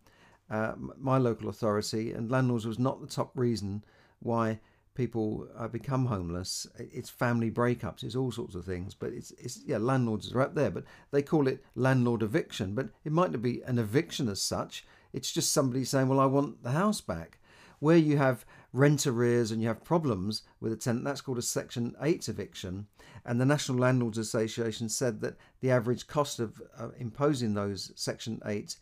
uh, 0.51 0.73
my 0.99 1.19
local 1.19 1.49
authority, 1.49 2.13
and 2.13 2.31
landlords 2.31 2.67
was 2.67 2.79
not 2.79 3.01
the 3.01 3.07
top 3.07 3.31
reason 3.35 3.85
why 4.21 4.61
people 5.01 5.49
uh, 5.57 5.67
become 5.67 6.05
homeless. 6.05 6.67
It's 6.79 7.09
family 7.09 7.51
breakups. 7.51 8.03
It's 8.03 8.15
all 8.15 8.31
sorts 8.31 8.55
of 8.55 8.67
things. 8.67 8.93
But 8.93 9.15
it's, 9.15 9.31
it's 9.33 9.61
yeah, 9.65 9.79
landlords 9.79 10.31
are 10.35 10.43
up 10.43 10.55
there. 10.55 10.71
But 10.71 10.85
they 11.11 11.23
call 11.23 11.49
it 11.49 11.65
landlord 11.75 12.23
eviction. 12.23 12.75
But 12.75 12.91
it 13.03 13.11
might 13.11 13.33
not 13.33 13.41
be 13.41 13.63
an 13.63 13.79
eviction 13.79 14.29
as 14.29 14.43
such. 14.43 14.85
It's 15.15 15.33
just 15.33 15.53
somebody 15.53 15.85
saying, 15.85 16.09
"Well, 16.09 16.21
I 16.21 16.27
want 16.27 16.63
the 16.63 16.73
house 16.73 17.01
back." 17.01 17.39
Where 17.79 17.97
you 17.97 18.19
have 18.19 18.45
rent 18.75 19.07
arrears 19.07 19.51
and 19.51 19.63
you 19.63 19.69
have 19.69 19.83
problems 19.83 20.43
with 20.61 20.71
a 20.71 20.77
tenant, 20.77 21.07
that's 21.07 21.23
called 21.23 21.39
a 21.39 21.43
Section 21.43 21.97
8 22.03 22.29
eviction. 22.29 22.87
And 23.25 23.41
the 23.41 23.47
National 23.47 23.79
Landlords 23.79 24.19
Association 24.19 24.91
said 24.91 25.23
that 25.23 25.39
the 25.61 25.71
average 25.71 26.07
cost 26.07 26.41
of 26.41 26.61
uh, 26.77 26.91
imposing 26.99 27.55
those 27.55 27.91
Section 27.97 28.43
8 28.45 28.77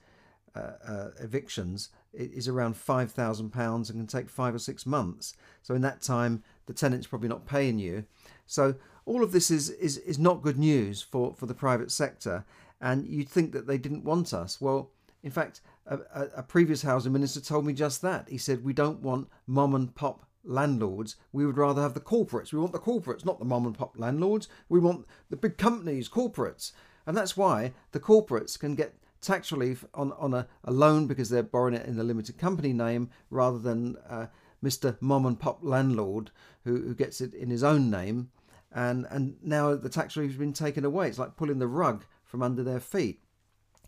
uh, 0.56 0.59
uh, 0.59 1.11
evictions 1.21 1.91
is 2.13 2.49
around 2.49 2.77
five 2.77 3.13
thousand 3.13 3.51
pounds 3.51 3.91
and 3.91 3.99
can 3.99 4.07
take 4.07 4.31
five 4.31 4.55
or 4.55 4.59
six 4.59 4.87
months. 4.87 5.35
So 5.63 5.75
in 5.75 5.83
that 5.83 6.03
time, 6.03 6.43
the 6.67 6.73
tenant's 6.73 7.07
probably 7.07 7.29
not 7.29 7.47
paying 7.47 7.79
you. 7.79 8.05
So 8.47 8.75
all 9.05 9.23
of 9.23 9.33
this 9.33 9.51
is 9.51 9.71
is 9.71 9.99
is 9.99 10.19
not 10.19 10.43
good 10.43 10.59
news 10.59 11.03
for 11.03 11.35
for 11.35 11.47
the 11.47 11.55
private 11.55 11.91
sector. 11.91 12.45
And 12.81 13.07
you'd 13.07 13.29
think 13.29 13.53
that 13.53 13.67
they 13.67 13.79
didn't 13.79 14.05
want 14.05 14.33
us. 14.33 14.61
Well, 14.61 14.91
in 15.23 15.33
fact, 15.33 15.61
a, 15.87 15.99
a, 16.15 16.29
a 16.37 16.43
previous 16.43 16.83
housing 16.83 17.13
minister 17.13 17.41
told 17.41 17.67
me 17.67 17.73
just 17.73 18.03
that. 18.03 18.29
He 18.29 18.39
said 18.39 18.65
we 18.65 18.73
don't 18.73 19.03
want 19.03 19.29
mom 19.47 19.75
and 19.75 19.93
pop 19.95 20.25
landlords. 20.45 21.17
We 21.33 21.45
would 21.45 21.59
rather 21.59 21.83
have 21.83 21.95
the 21.95 22.01
corporates. 22.01 22.53
We 22.53 22.61
want 22.61 22.73
the 22.73 22.79
corporates, 22.79 23.25
not 23.25 23.39
the 23.41 23.45
mom 23.45 23.67
and 23.67 23.77
pop 23.77 23.99
landlords. 23.99 24.49
We 24.69 24.79
want 24.79 25.07
the 25.29 25.37
big 25.37 25.59
companies, 25.59 26.09
corporates. 26.09 26.73
And 27.05 27.17
that's 27.17 27.37
why 27.37 27.73
the 27.93 28.01
corporates 28.01 28.59
can 28.59 28.75
get 28.75 28.95
tax 29.20 29.53
relief 29.53 29.85
on, 29.94 30.12
on 30.12 30.35
a, 30.35 30.47
a 30.65 30.73
loan 30.73 31.06
because 31.06 31.29
they're 31.29 31.43
borrowing 31.43 31.75
it 31.75 31.87
in 31.87 31.97
the 31.97 32.05
limited 32.05 32.38
company 32.38 32.73
name 32.73 33.11
rather 33.31 33.59
than 33.59 33.97
uh, 34.09 34.26
Mr. 34.62 34.97
Mom 35.00 35.26
and 35.26 35.38
Pop 35.38 35.61
landlord 35.62 36.31
who, 36.65 36.76
who 36.82 36.94
gets 36.94 37.20
it 37.20 37.35
in 37.35 37.50
his 37.50 37.62
own 37.62 37.91
name. 37.91 38.31
And, 38.73 39.06
and 39.11 39.37
now 39.43 39.75
the 39.75 39.88
tax 39.88 40.17
relief 40.17 40.32
has 40.32 40.38
been 40.38 40.53
taken 40.53 40.85
away. 40.85 41.09
It's 41.09 41.19
like 41.19 41.37
pulling 41.37 41.59
the 41.59 41.67
rug 41.67 42.05
from 42.25 42.43
under 42.43 42.62
their 42.62 42.81
feet. 42.81 43.23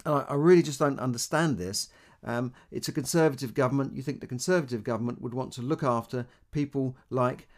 And 0.05 0.15
I, 0.15 0.21
I 0.31 0.35
really 0.35 0.63
just 0.63 0.79
don't 0.79 0.99
understand 0.99 1.59
this. 1.59 1.89
Um, 2.25 2.53
it's 2.71 2.89
a 2.89 2.93
conservative 2.93 3.55
government. 3.55 3.97
You 3.97 4.03
think 4.03 4.21
the 4.21 4.27
conservative 4.27 4.85
government 4.85 5.21
would 5.21 5.35
want 5.35 5.53
to 5.55 5.63
look 5.63 5.83
after 5.83 6.27
people 6.51 6.97
like 7.09 7.49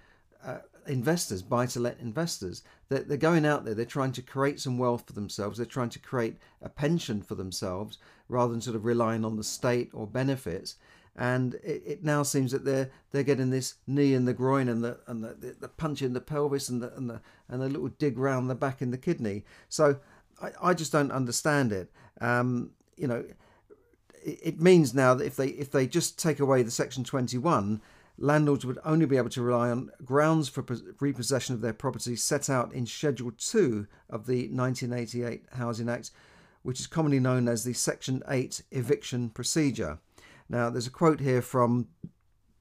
uh, 0.45 0.59
investors, 0.87 1.43
buy 1.43 1.67
to 1.67 1.81
let 1.81 2.01
investors. 2.01 2.63
They're, 2.89 3.01
they're 3.01 3.17
going 3.17 3.47
out 3.47 3.65
there, 3.65 3.75
they're 3.75 3.85
trying 3.85 4.13
to 4.13 4.23
create 4.23 4.61
some 4.61 4.79
wealth 4.79 5.05
for 5.07 5.13
themselves, 5.13 5.57
they're 5.57 5.67
trying 5.67 5.91
to 5.91 5.99
create 5.99 6.37
a 6.61 6.69
pension 6.69 7.23
for 7.23 7.35
themselves 7.35 7.99
rather 8.29 8.53
than 8.53 8.61
sort 8.61 8.77
of 8.77 8.85
relying 8.85 9.25
on 9.25 9.37
the 9.37 9.45
state 9.45 9.91
or 9.93 10.07
benefits. 10.07 10.77
And 11.15 11.55
it, 11.57 11.83
it 11.87 12.05
now 12.05 12.23
seems 12.23 12.53
that 12.53 12.65
they're 12.65 12.91
they're 13.11 13.23
getting 13.23 13.51
this 13.51 13.75
knee 13.87 14.15
in 14.15 14.25
the 14.25 14.33
groin 14.33 14.69
and 14.69 14.83
the 14.83 14.99
and 15.07 15.23
the, 15.23 15.55
the 15.61 15.69
punch 15.69 16.01
in 16.01 16.15
the 16.15 16.23
pelvis 16.23 16.71
and 16.71 16.83
the 16.83 16.95
and 16.97 17.11
the 17.11 17.21
and 17.49 17.61
the 17.61 17.69
little 17.69 17.89
dig 17.89 18.17
round 18.17 18.49
the 18.49 18.55
back 18.55 18.81
in 18.81 18.93
the 18.93 18.97
kidney. 18.97 19.45
So 19.69 19.99
I, 20.41 20.53
I 20.63 20.75
just 20.75 20.91
don't 20.91 21.13
understand 21.13 21.71
it. 21.71 21.91
Um, 22.23 22.71
you 22.97 23.07
know, 23.07 23.25
it, 24.25 24.39
it 24.43 24.61
means 24.61 24.95
now 24.95 25.13
that 25.13 25.27
if 25.27 25.37
they 25.37 25.49
if 25.49 25.71
they 25.71 25.87
just 25.87 26.19
take 26.19 26.41
away 26.41 26.63
the 26.63 26.71
section 26.71 27.05
twenty 27.05 27.37
one, 27.37 27.83
landlords 28.19 28.65
would 28.65 28.79
only 28.85 29.07
be 29.07 29.17
able 29.17 29.31
to 29.31 29.43
rely 29.43 29.71
on 29.71 29.91
grounds 30.05 30.49
for 30.49 30.65
repossession 31.01 31.55
of 31.55 31.61
their 31.61 31.73
property 31.73 32.17
set 32.17 32.51
out 32.51 32.73
in 32.73 32.87
Schedule 32.87 33.33
2 33.37 33.87
of 34.11 34.27
the 34.27 34.49
1988 34.49 35.45
Housing 35.53 35.89
Act, 35.89 36.11
which 36.63 36.81
is 36.81 36.87
commonly 36.87 37.21
known 37.21 37.49
as 37.49 37.65
the 37.65 37.73
Section 37.73 38.23
8 38.29 38.63
eviction 38.71 39.31
procedure. 39.31 39.99
Now, 40.49 40.71
there's 40.71 40.87
a 40.87 40.91
quote 40.91 41.21
here 41.21 41.43
from 41.43 41.89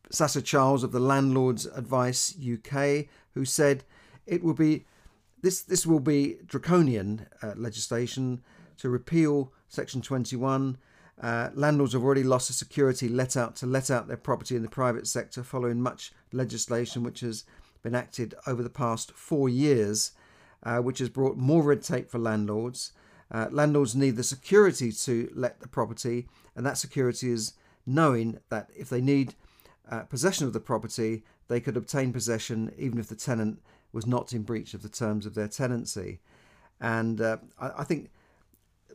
Sasha 0.10 0.41
Charles 0.41 0.84
of 0.84 0.91
the 0.91 1.00
Landlords 1.00 1.65
Advice 1.65 2.36
UK, 2.36 3.08
who 3.34 3.46
said, 3.46 3.84
"It 4.25 4.43
will 4.43 4.53
be 4.53 4.86
this 5.41 5.62
this 5.62 5.86
will 5.86 6.00
be 6.00 6.38
draconian 6.46 7.27
uh, 7.41 7.53
legislation 7.55 8.41
to 8.77 8.89
repeal 8.89 9.53
Section 9.70 10.01
21." 10.01 10.77
Uh, 11.20 11.50
landlords 11.53 11.94
have 11.94 12.03
already 12.03 12.24
lost 12.24 12.48
the 12.48 12.53
security 12.53 13.08
let 13.08 13.38
out 13.38 13.56
to 13.56 13.65
let 13.65 13.91
out 13.91 14.08
their 14.08 14.18
property 14.18 14.56
in 14.56 14.63
the 14.63 14.70
private 14.70 15.08
sector 15.08 15.44
following 15.44 15.82
much 15.82 16.12
legislation 16.32 17.03
which 17.03 17.20
has 17.20 17.44
been 17.84 17.96
acted 17.96 18.34
over 18.48 18.63
the 18.63 18.70
past 18.70 19.12
four 19.12 19.50
years, 19.50 20.12
uh, 20.63 20.77
which 20.80 21.00
has 21.00 21.10
brought 21.10 21.38
more 21.38 21.63
red 21.63 21.82
tape 21.82 22.10
for 22.10 22.20
landlords. 22.20 22.91
Uh, 23.32 23.48
landlords 23.51 23.96
need 23.96 24.15
the 24.15 24.24
security 24.24 24.91
to 24.91 25.32
let 25.34 25.60
the 25.60 25.68
property, 25.68 26.27
and 26.56 26.65
that 26.65 26.77
security 26.77 27.32
is 27.32 27.53
knowing 27.86 28.39
that 28.50 28.70
if 28.75 28.89
they 28.89 29.01
need 29.01 29.36
uh, 29.89 30.01
possession 30.01 30.46
of 30.46 30.53
the 30.53 30.60
property, 30.60 31.24
they 31.48 31.60
could 31.60 31.77
obtain 31.77 32.13
possession 32.13 32.74
even 32.77 33.00
if 33.00 33.08
the 33.08 33.15
tenant 33.15 33.62
was 33.94 34.06
not 34.06 34.34
in 34.34 34.44
breach 34.44 34.74
of 34.74 34.84
the 34.84 34.89
terms 34.89 35.25
of 35.25 35.36
their 35.36 35.48
tenancy. 35.48 36.20
And 36.80 37.20
uh, 37.22 37.38
I, 37.60 37.72
I 37.80 37.84
think 37.84 38.10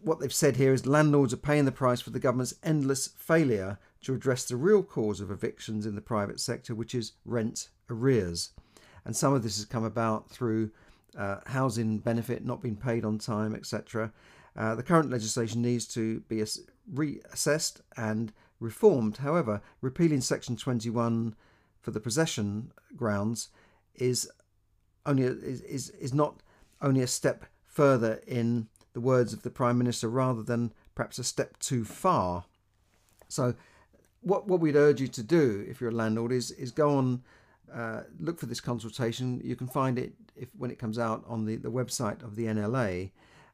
what 0.06 0.20
they've 0.20 0.32
said 0.32 0.56
here 0.56 0.72
is 0.72 0.86
landlords 0.86 1.34
are 1.34 1.36
paying 1.38 1.64
the 1.64 1.72
price 1.72 2.00
for 2.00 2.10
the 2.10 2.20
government's 2.20 2.54
endless 2.62 3.08
failure 3.08 3.76
to 4.00 4.14
address 4.14 4.44
the 4.44 4.54
real 4.54 4.84
cause 4.84 5.20
of 5.20 5.32
evictions 5.32 5.84
in 5.84 5.96
the 5.96 6.00
private 6.00 6.38
sector, 6.38 6.76
which 6.76 6.94
is 6.94 7.14
rent 7.24 7.70
arrears. 7.90 8.50
And 9.04 9.16
some 9.16 9.34
of 9.34 9.42
this 9.42 9.56
has 9.56 9.64
come 9.64 9.82
about 9.82 10.30
through 10.30 10.70
uh, 11.18 11.38
housing 11.46 11.98
benefit 11.98 12.44
not 12.44 12.62
being 12.62 12.76
paid 12.76 13.04
on 13.04 13.18
time, 13.18 13.52
etc. 13.52 14.12
Uh, 14.54 14.76
the 14.76 14.82
current 14.84 15.10
legislation 15.10 15.60
needs 15.60 15.88
to 15.88 16.20
be 16.28 16.36
reassessed 16.94 17.80
and 17.96 18.32
reformed. 18.60 19.16
However, 19.16 19.60
repealing 19.80 20.20
Section 20.20 20.56
21 20.56 21.34
for 21.80 21.90
the 21.90 21.98
possession 21.98 22.70
grounds 22.94 23.48
is 23.96 24.30
only 25.04 25.24
is, 25.24 25.62
is 25.62 25.90
is 25.90 26.14
not 26.14 26.44
only 26.80 27.02
a 27.02 27.08
step 27.08 27.46
further 27.64 28.20
in 28.24 28.68
the 28.96 29.00
words 29.02 29.34
of 29.34 29.42
the 29.42 29.50
prime 29.50 29.76
minister, 29.76 30.08
rather 30.08 30.42
than 30.42 30.72
perhaps 30.94 31.18
a 31.18 31.24
step 31.24 31.58
too 31.58 31.84
far. 31.84 32.46
So, 33.28 33.54
what 34.22 34.48
what 34.48 34.58
we'd 34.58 34.74
urge 34.74 35.02
you 35.02 35.08
to 35.08 35.22
do 35.22 35.66
if 35.68 35.82
you're 35.82 35.90
a 35.90 35.94
landlord 35.94 36.32
is 36.32 36.50
is 36.50 36.70
go 36.70 36.96
on. 36.96 37.22
Uh, 37.70 38.04
look 38.20 38.38
for 38.38 38.46
this 38.46 38.60
consultation. 38.60 39.38
You 39.44 39.54
can 39.54 39.66
find 39.66 39.98
it 39.98 40.14
if 40.34 40.48
when 40.56 40.70
it 40.70 40.78
comes 40.78 40.98
out 40.98 41.24
on 41.26 41.44
the, 41.44 41.56
the 41.56 41.70
website 41.70 42.22
of 42.22 42.36
the 42.36 42.46
NLA, 42.46 43.10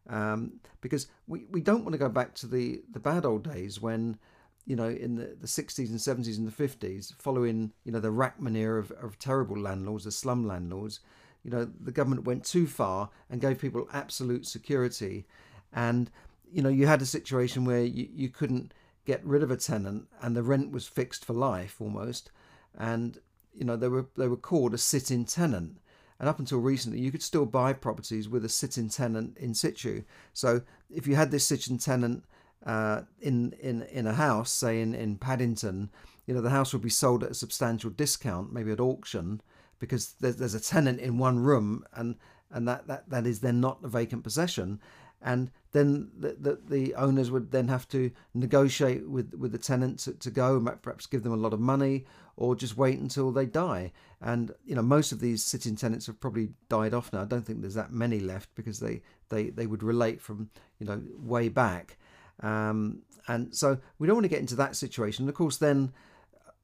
um, 0.09 0.61
because 0.81 1.09
we, 1.27 1.47
we 1.51 1.61
don't 1.61 1.83
want 1.83 1.95
to 1.95 1.99
go 1.99 2.11
back 2.11 2.35
to 2.35 2.47
the, 2.47 2.83
the 2.93 3.01
bad 3.01 3.25
old 3.25 3.43
days 3.43 3.81
when 3.81 4.19
you 4.65 4.77
know, 4.77 4.89
in 4.89 5.17
the, 5.17 5.37
the 5.41 5.47
60s 5.47 5.89
and 5.89 5.99
70s 5.99 6.39
and 6.39 6.47
the 6.47 6.69
50s, 6.69 7.15
following, 7.17 7.73
you 7.85 7.91
know, 7.91 7.99
the 7.99 8.13
Rachman 8.13 8.57
era 8.57 8.79
of, 8.79 8.93
of 8.93 9.19
terrible 9.19 9.59
landlords, 9.59 10.05
the 10.05 10.13
slum 10.13 10.47
landlords, 10.47 11.01
you 11.45 11.51
know, 11.51 11.69
the 11.81 11.93
government 11.93 12.25
went 12.25 12.45
too 12.45 12.67
far 12.67 13.11
and 13.29 13.41
gave 13.41 13.59
people 13.59 13.89
absolute 13.93 14.47
security. 14.47 15.27
And, 15.73 16.11
you 16.53 16.63
know, 16.63 16.69
you 16.69 16.87
had 16.87 17.03
a 17.03 17.07
situation 17.07 17.65
where 17.65 17.83
you, 17.83 18.09
you 18.13 18.29
couldn't 18.29 18.73
get 19.05 19.25
rid 19.25 19.43
of 19.43 19.51
a 19.51 19.57
tenant 19.57 20.07
and 20.21 20.37
the 20.37 20.43
rent 20.43 20.71
was 20.71 20.87
fixed 20.87 21.25
for 21.25 21.33
life 21.33 21.81
almost. 21.81 22.31
And, 22.79 23.19
you 23.55 23.65
know, 23.65 23.77
they 23.77 23.89
were, 23.89 24.07
they 24.17 24.29
were 24.29 24.37
called 24.37 24.75
a 24.75 24.79
sitting 24.79 25.25
tenant. 25.25 25.79
And 26.21 26.29
up 26.29 26.39
until 26.39 26.61
recently, 26.61 27.01
you 27.01 27.11
could 27.11 27.23
still 27.23 27.47
buy 27.47 27.73
properties 27.73 28.29
with 28.29 28.45
a 28.45 28.49
sitting 28.49 28.89
tenant 28.89 29.37
in 29.39 29.55
situ. 29.55 30.05
So 30.33 30.63
if 30.89 31.09
you 31.09 31.17
had 31.17 31.33
this 31.33 31.45
sitting 31.45 31.79
tenant 31.79 32.25
uh, 32.65 33.03
in 33.21 33.55
in 33.61 33.83
in 33.83 34.07
a 34.07 34.13
house, 34.13 34.53
say 34.53 34.81
in 34.81 34.95
in 34.95 35.17
Paddington, 35.17 35.91
you 36.27 36.35
know 36.35 36.41
the 36.41 36.51
house 36.51 36.73
would 36.73 36.83
be 36.83 36.91
sold 36.91 37.25
at 37.25 37.33
a 37.33 37.35
substantial 37.35 37.91
discount, 37.91 38.53
maybe 38.53 38.71
at 38.71 38.79
auction, 38.79 39.41
because 39.83 40.15
there's, 40.21 40.37
there's 40.37 40.55
a 40.55 40.61
tenant 40.61 41.01
in 41.01 41.19
one 41.19 41.41
room, 41.41 41.85
and 41.93 42.15
and 42.53 42.69
that, 42.69 42.87
that 42.87 43.11
that 43.11 43.27
is 43.27 43.41
then 43.41 43.61
not 43.61 43.81
a 43.83 43.89
vacant 43.89 44.23
possession, 44.23 44.81
and 45.21 45.51
then 45.73 46.13
the, 46.17 46.37
the, 46.39 46.61
the 46.69 46.95
owners 46.95 47.33
would 47.33 47.51
then 47.51 47.67
have 47.67 47.89
to 47.89 48.13
negotiate 48.33 49.09
with 49.09 49.35
with 49.35 49.51
the 49.51 49.59
tenant 49.59 49.99
to, 49.99 50.13
to 50.13 50.31
go, 50.31 50.61
perhaps 50.81 51.07
give 51.07 51.25
them 51.25 51.33
a 51.33 51.37
lot 51.37 51.53
of 51.53 51.59
money, 51.59 52.05
or 52.37 52.55
just 52.55 52.77
wait 52.77 53.01
until 53.01 53.33
they 53.33 53.45
die. 53.45 53.91
And 54.21 54.53
you 54.65 54.77
know 54.77 54.83
most 54.83 55.11
of 55.11 55.19
these 55.19 55.43
sitting 55.43 55.75
tenants 55.75 56.07
have 56.07 56.21
probably 56.21 56.51
died 56.69 56.95
off 56.95 57.13
now. 57.13 57.23
I 57.23 57.25
don't 57.25 57.45
think 57.45 57.61
there's 57.61 57.75
that 57.75 57.93
many 57.93 58.21
left 58.21 58.55
because 58.55 58.79
they 58.79 59.03
they 59.31 59.51
they 59.51 59.67
would 59.67 59.83
relate 59.83 60.21
from 60.21 60.49
you 60.79 60.87
know 60.87 61.03
way 61.19 61.49
back. 61.49 61.99
Um, 62.39 63.03
and 63.27 63.53
so 63.53 63.79
we 63.99 64.07
don't 64.07 64.15
want 64.15 64.25
to 64.27 64.37
get 64.37 64.39
into 64.39 64.57
that 64.57 64.77
situation. 64.77 65.25
And 65.25 65.29
of 65.29 65.35
course, 65.35 65.57
then 65.57 65.93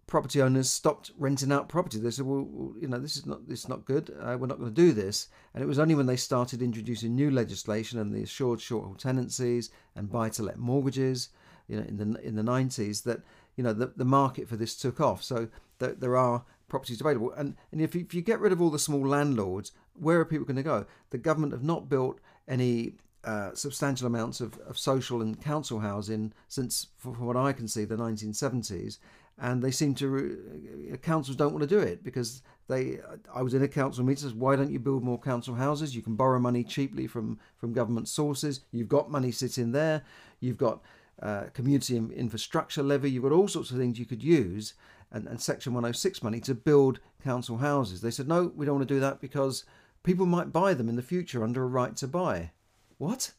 property 0.09 0.43
owners 0.43 0.69
stopped 0.69 1.13
renting 1.17 1.53
out 1.53 1.69
property. 1.69 1.99
They 1.99 2.11
said, 2.11 2.27
"Well, 2.27 2.75
you 2.81 2.89
know, 2.89 2.99
this 2.99 3.17
is 3.17 3.27
not 3.27 3.47
this 3.49 3.61
is 3.61 3.69
not 3.69 3.85
good. 3.85 4.11
Uh, 4.21 4.37
we're 4.41 4.49
not 4.49 4.59
going 4.59 4.75
to 4.75 4.83
do 4.83 4.93
this." 4.93 5.29
And 5.55 5.63
it 5.63 5.67
was 5.67 5.79
only 5.79 5.95
when 5.95 6.07
they 6.07 6.17
started 6.17 6.61
introducing 6.61 7.15
new 7.15 7.31
legislation 7.31 8.01
and 8.01 8.13
the 8.13 8.23
assured 8.23 8.59
shorthold 8.59 8.99
tenancies 8.99 9.71
and 9.95 10.11
buy-to-let 10.11 10.59
mortgages, 10.59 11.29
you 11.69 11.77
know, 11.77 11.87
in 11.87 11.97
the 11.99 12.21
in 12.27 12.35
the 12.35 12.43
nineties 12.43 13.03
that 13.03 13.21
you 13.55 13.63
know 13.63 13.73
the, 13.73 13.93
the 13.97 14.05
market 14.05 14.49
for 14.49 14.57
this 14.57 14.75
took 14.75 15.01
off. 15.01 15.23
So 15.23 15.49
th- 15.79 15.97
there 16.01 16.17
are 16.17 16.45
properties 16.69 17.01
available. 17.01 17.33
And 17.33 17.55
and 17.71 17.81
if 17.81 17.95
you, 17.95 18.01
if 18.01 18.15
you 18.15 18.23
get 18.23 18.41
rid 18.41 18.53
of 18.53 18.61
all 18.61 18.71
the 18.71 18.79
small 18.79 19.07
landlords, 19.07 19.71
where 19.95 20.19
are 20.19 20.25
people 20.25 20.47
going 20.47 20.57
to 20.57 20.63
go? 20.63 20.87
The 21.11 21.19
government 21.19 21.53
have 21.53 21.63
not 21.63 21.89
built 21.89 22.19
any 22.49 22.95
uh, 23.25 23.53
substantial 23.55 24.07
amounts 24.07 24.41
of, 24.41 24.59
of 24.61 24.79
social 24.79 25.21
and 25.21 25.41
council 25.41 25.81
housing 25.81 26.33
since, 26.49 26.87
from 26.97 27.15
what 27.27 27.37
I 27.37 27.53
can 27.53 27.69
see, 27.69 27.85
the 27.85 27.97
1970s. 27.97 28.99
And 29.41 29.63
they 29.63 29.71
seem 29.71 29.95
to, 29.97 30.91
uh, 30.93 30.97
councils 30.97 31.37
don't 31.37 31.53
want 31.53 31.63
to 31.63 31.69
do 31.69 31.79
it 31.79 32.03
because 32.03 32.43
they, 32.67 32.99
I 33.33 33.43
was 33.43 33.55
in 33.55 33.63
a 33.63 33.69
council 33.69 34.05
meeting, 34.05 34.23
says 34.23 34.35
why 34.35 34.57
don't 34.57 34.73
you 34.73 34.81
build 34.81 35.05
more 35.05 35.19
council 35.19 35.55
houses? 35.55 35.95
You 35.95 36.03
can 36.03 36.17
borrow 36.17 36.41
money 36.41 36.65
cheaply 36.65 37.07
from, 37.07 37.39
from 37.57 37.73
government 37.73 38.09
sources. 38.09 38.61
You've 38.73 38.89
got 38.89 39.11
money 39.11 39.31
sitting 39.31 39.73
there. 39.73 40.03
You've 40.41 40.59
got 40.59 40.81
uh, 41.23 41.45
community 41.55 41.97
infrastructure 41.97 42.83
levy. 42.83 43.11
You've 43.11 43.23
got 43.23 43.33
all 43.33 43.49
sorts 43.49 43.71
of 43.71 43.79
things 43.79 43.99
you 43.99 44.07
could 44.07 44.23
use 44.23 44.75
and, 45.11 45.27
and 45.27 45.41
Section 45.41 45.73
106 45.73 46.23
money 46.23 46.41
to 46.41 46.55
build 46.55 47.01
council 47.23 47.59
houses. 47.59 48.01
They 48.01 48.11
said, 48.11 48.29
no, 48.29 48.53
we 48.55 48.67
don't 48.67 48.77
want 48.77 48.89
to 48.89 48.95
do 48.95 49.01
that 49.01 49.21
because 49.21 49.65
people 50.03 50.27
might 50.27 50.53
buy 50.53 50.75
them 50.75 50.89
in 50.89 50.97
the 50.97 51.03
future 51.03 51.43
under 51.43 51.63
a 51.63 51.67
right 51.67 51.97
to 51.97 52.07
buy. 52.07 52.51
What? 52.99 53.33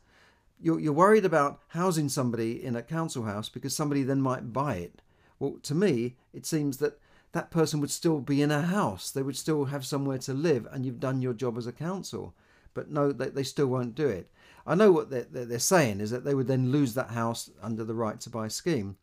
You're, 0.60 0.80
you're 0.80 0.94
worried 0.94 1.26
about 1.26 1.60
housing 1.70 2.10
somebody 2.10 2.64
in 2.64 2.76
a 2.76 2.82
council 2.82 3.24
house 3.24 3.50
because 3.50 3.76
somebody 3.76 4.04
then 4.04 4.22
might 4.22 4.52
buy 4.52 4.76
it. 4.76 5.02
Well, 5.40 5.58
to 5.64 5.76
me, 5.76 6.16
it 6.34 6.46
seems 6.46 6.78
that 6.78 7.00
that 7.32 7.52
person 7.52 7.80
would 7.80 7.92
still 7.92 8.20
be 8.20 8.42
in 8.42 8.52
a 8.52 8.62
house. 8.62 9.12
They 9.12 9.22
would 9.22 9.38
still 9.38 9.66
have 9.66 9.86
somewhere 9.86 10.18
to 10.20 10.34
live, 10.34 10.68
and 10.72 10.86
you've 10.86 11.00
done 11.00 11.22
your 11.22 11.34
job 11.34 11.58
as 11.58 11.68
a 11.68 11.72
council. 11.72 12.34
But 12.74 12.90
no, 12.90 13.12
they, 13.12 13.30
they 13.30 13.44
still 13.44 13.68
won't 13.68 13.96
do 13.96 14.08
it. 14.08 14.30
I 14.66 14.76
know 14.76 14.92
what 14.92 15.10
they're, 15.10 15.26
they're 15.30 15.60
saying 15.60 16.02
is 16.02 16.12
that 16.12 16.24
they 16.24 16.36
would 16.36 16.48
then 16.48 16.72
lose 16.72 16.94
that 16.94 17.12
house 17.12 17.50
under 17.62 17.84
the 17.84 17.96
right 17.96 18.20
to 18.22 18.30
buy 18.30 18.48
scheme. 18.48 18.98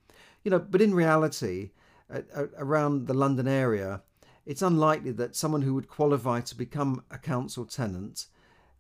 You 0.45 0.51
know, 0.51 0.59
but 0.59 0.83
in 0.83 0.95
reality, 0.95 1.71
around 2.57 3.07
the 3.07 3.15
London 3.15 3.49
area, 3.49 4.03
it's 4.45 4.63
unlikely 4.63 5.11
that 5.13 5.35
someone 5.35 5.63
who 5.63 5.75
would 5.75 5.89
qualify 5.89 6.41
to 6.43 6.57
become 6.57 7.03
a 7.11 7.19
council 7.19 7.65
tenant 7.65 8.27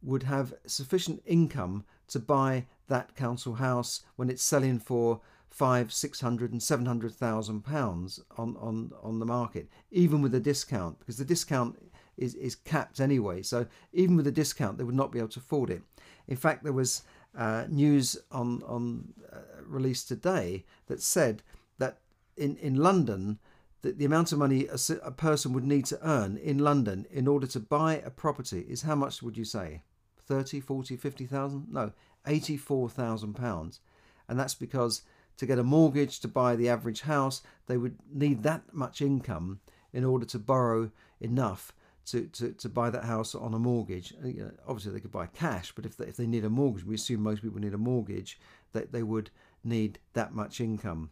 would 0.02 0.22
have 0.22 0.54
sufficient 0.66 1.22
income 1.26 1.84
to 2.08 2.20
buy 2.20 2.66
that 2.86 3.16
council 3.16 3.54
house 3.54 4.02
when 4.14 4.30
it's 4.30 4.42
selling 4.42 4.78
for 4.78 5.20
five, 5.56 5.90
six 5.90 6.20
hundred, 6.20 6.52
and 6.52 6.62
seven 6.62 6.84
hundred 6.84 7.14
thousand 7.14 7.62
pounds 7.62 8.20
on 8.36 8.56
on 8.58 8.92
on 9.02 9.18
the 9.18 9.24
market, 9.24 9.68
even 9.90 10.20
with 10.20 10.34
a 10.34 10.40
discount, 10.40 10.98
because 10.98 11.16
the 11.16 11.24
discount 11.24 11.78
is 12.18 12.34
is 12.34 12.54
capped 12.54 13.00
anyway. 13.00 13.42
So 13.42 13.66
even 13.92 14.16
with 14.16 14.26
a 14.26 14.32
discount, 14.32 14.76
they 14.76 14.84
would 14.84 14.94
not 14.94 15.12
be 15.12 15.18
able 15.18 15.28
to 15.28 15.40
afford 15.40 15.70
it. 15.70 15.82
In 16.28 16.36
fact, 16.36 16.62
there 16.62 16.74
was 16.74 17.02
uh, 17.34 17.64
news 17.68 18.18
on 18.30 18.62
on 18.64 19.14
uh, 19.32 19.62
released 19.64 20.08
today 20.08 20.66
that 20.88 21.00
said 21.00 21.42
that 21.78 22.00
in 22.36 22.56
in 22.56 22.76
London 22.76 23.38
that 23.80 23.98
the 23.98 24.04
amount 24.04 24.32
of 24.32 24.38
money 24.38 24.66
a, 24.66 24.78
a 25.02 25.10
person 25.10 25.54
would 25.54 25.64
need 25.64 25.86
to 25.86 26.06
earn 26.06 26.36
in 26.36 26.58
London 26.58 27.06
in 27.10 27.26
order 27.26 27.46
to 27.46 27.60
buy 27.60 27.94
a 28.04 28.10
property 28.10 28.66
is 28.68 28.82
how 28.82 28.94
much 28.94 29.22
would 29.22 29.38
you 29.38 29.44
say? 29.44 29.82
30, 30.26 30.58
40, 30.58 30.96
50,000? 30.96 31.66
No, 31.70 31.92
84,000 32.26 33.34
pounds. 33.34 33.80
And 34.28 34.40
that's 34.40 34.54
because 34.56 35.02
to 35.36 35.46
get 35.46 35.58
a 35.58 35.64
mortgage 35.64 36.20
to 36.20 36.28
buy 36.28 36.56
the 36.56 36.68
average 36.68 37.02
house, 37.02 37.42
they 37.66 37.76
would 37.76 37.96
need 38.12 38.42
that 38.42 38.62
much 38.72 39.02
income 39.02 39.60
in 39.92 40.04
order 40.04 40.26
to 40.26 40.38
borrow 40.38 40.90
enough 41.20 41.72
to, 42.06 42.26
to, 42.26 42.52
to 42.52 42.68
buy 42.68 42.88
that 42.90 43.04
house 43.04 43.34
on 43.34 43.52
a 43.52 43.58
mortgage. 43.58 44.14
Uh, 44.22 44.28
you 44.28 44.42
know, 44.42 44.50
obviously, 44.66 44.92
they 44.92 45.00
could 45.00 45.12
buy 45.12 45.26
cash, 45.26 45.72
but 45.74 45.84
if 45.84 45.96
they, 45.96 46.06
if 46.06 46.16
they 46.16 46.26
need 46.26 46.44
a 46.44 46.50
mortgage, 46.50 46.84
we 46.84 46.94
assume 46.94 47.22
most 47.22 47.42
people 47.42 47.60
need 47.60 47.74
a 47.74 47.78
mortgage, 47.78 48.38
that 48.72 48.92
they 48.92 49.02
would 49.02 49.30
need 49.64 49.98
that 50.12 50.34
much 50.34 50.60
income. 50.60 51.10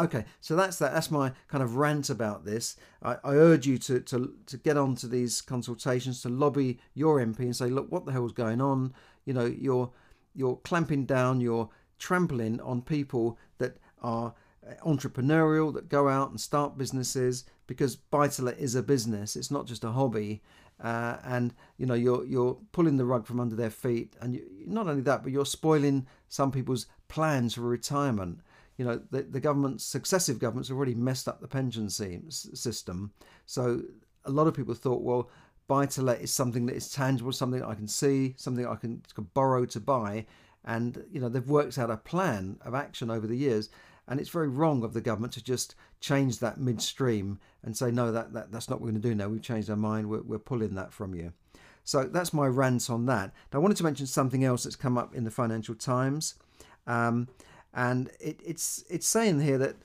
Okay, 0.00 0.24
so 0.40 0.56
that's 0.56 0.78
that. 0.78 0.92
That's 0.92 1.10
my 1.10 1.32
kind 1.48 1.62
of 1.62 1.76
rant 1.76 2.10
about 2.10 2.44
this. 2.44 2.76
I, 3.02 3.16
I, 3.22 3.34
urge 3.34 3.66
you 3.66 3.78
to, 3.78 4.00
to 4.00 4.34
to 4.46 4.56
get 4.56 4.76
onto 4.76 5.06
these 5.06 5.40
consultations 5.40 6.22
to 6.22 6.28
lobby 6.30 6.80
your 6.94 7.20
MP 7.20 7.40
and 7.40 7.54
say, 7.54 7.66
look, 7.66 7.92
what 7.92 8.06
the 8.06 8.12
hell's 8.12 8.32
going 8.32 8.60
on? 8.60 8.94
You 9.24 9.34
know, 9.34 9.44
you're 9.44 9.90
you're 10.34 10.56
clamping 10.56 11.04
down, 11.04 11.40
you're 11.40 11.68
trampling 12.04 12.60
on 12.60 12.82
people 12.82 13.38
that 13.58 13.76
are 14.02 14.34
entrepreneurial, 14.84 15.72
that 15.74 15.88
go 15.88 16.08
out 16.08 16.30
and 16.30 16.40
start 16.40 16.76
businesses 16.76 17.44
because 17.66 17.96
buy 17.96 18.28
to 18.28 18.42
let 18.42 18.58
is 18.58 18.74
a 18.74 18.82
business. 18.82 19.36
It's 19.36 19.50
not 19.50 19.66
just 19.66 19.84
a 19.84 19.90
hobby. 19.90 20.42
Uh, 20.82 21.16
and 21.24 21.54
you 21.78 21.86
know 21.86 21.94
you're 21.94 22.24
you're 22.24 22.58
pulling 22.72 22.96
the 22.96 23.04
rug 23.04 23.24
from 23.26 23.38
under 23.38 23.54
their 23.54 23.70
feet, 23.70 24.16
and 24.20 24.34
you, 24.34 24.42
not 24.66 24.88
only 24.88 25.02
that, 25.02 25.22
but 25.22 25.30
you're 25.30 25.46
spoiling 25.46 26.04
some 26.28 26.50
people's 26.50 26.86
plans 27.06 27.54
for 27.54 27.62
retirement 27.62 28.40
you 28.76 28.84
know, 28.84 29.00
the, 29.10 29.22
the 29.22 29.40
governments, 29.40 29.84
successive 29.84 30.38
governments, 30.38 30.68
have 30.68 30.76
already 30.76 30.94
messed 30.94 31.28
up 31.28 31.40
the 31.40 31.48
pension 31.48 31.88
system. 31.88 33.12
So 33.46 33.82
a 34.24 34.30
lot 34.30 34.46
of 34.46 34.54
people 34.54 34.74
thought, 34.74 35.02
well, 35.02 35.30
buy 35.66 35.86
to 35.86 36.02
let 36.02 36.20
is 36.20 36.32
something 36.32 36.66
that 36.66 36.76
is 36.76 36.90
tangible, 36.90 37.32
something 37.32 37.62
I 37.62 37.74
can 37.74 37.88
see, 37.88 38.34
something 38.36 38.66
I 38.66 38.74
can, 38.74 39.02
can 39.14 39.28
borrow 39.34 39.64
to 39.66 39.80
buy. 39.80 40.26
And, 40.64 41.04
you 41.12 41.20
know, 41.20 41.28
they've 41.28 41.46
worked 41.46 41.78
out 41.78 41.90
a 41.90 41.96
plan 41.96 42.58
of 42.64 42.74
action 42.74 43.10
over 43.10 43.26
the 43.26 43.36
years. 43.36 43.68
And 44.06 44.20
it's 44.20 44.30
very 44.30 44.48
wrong 44.48 44.82
of 44.84 44.92
the 44.92 45.00
government 45.00 45.32
to 45.34 45.42
just 45.42 45.74
change 46.00 46.38
that 46.38 46.60
midstream 46.60 47.38
and 47.62 47.76
say, 47.76 47.90
no, 47.90 48.12
that, 48.12 48.32
that 48.34 48.52
that's 48.52 48.68
not 48.68 48.80
what 48.80 48.86
we're 48.86 48.92
going 48.92 49.02
to 49.02 49.08
do 49.08 49.14
now. 49.14 49.28
We've 49.28 49.42
changed 49.42 49.70
our 49.70 49.76
mind. 49.76 50.08
We're, 50.08 50.22
we're 50.22 50.38
pulling 50.38 50.74
that 50.74 50.92
from 50.92 51.14
you. 51.14 51.32
So 51.84 52.04
that's 52.04 52.32
my 52.32 52.46
rant 52.46 52.88
on 52.88 53.06
that. 53.06 53.32
Now, 53.52 53.58
I 53.58 53.62
wanted 53.62 53.76
to 53.78 53.84
mention 53.84 54.06
something 54.06 54.44
else 54.44 54.64
that's 54.64 54.76
come 54.76 54.96
up 54.96 55.14
in 55.14 55.24
the 55.24 55.30
Financial 55.30 55.74
Times. 55.74 56.34
Um, 56.86 57.28
and 57.72 58.10
it, 58.20 58.40
it's 58.44 58.84
it's 58.88 59.06
saying 59.06 59.40
here 59.40 59.58
that 59.58 59.76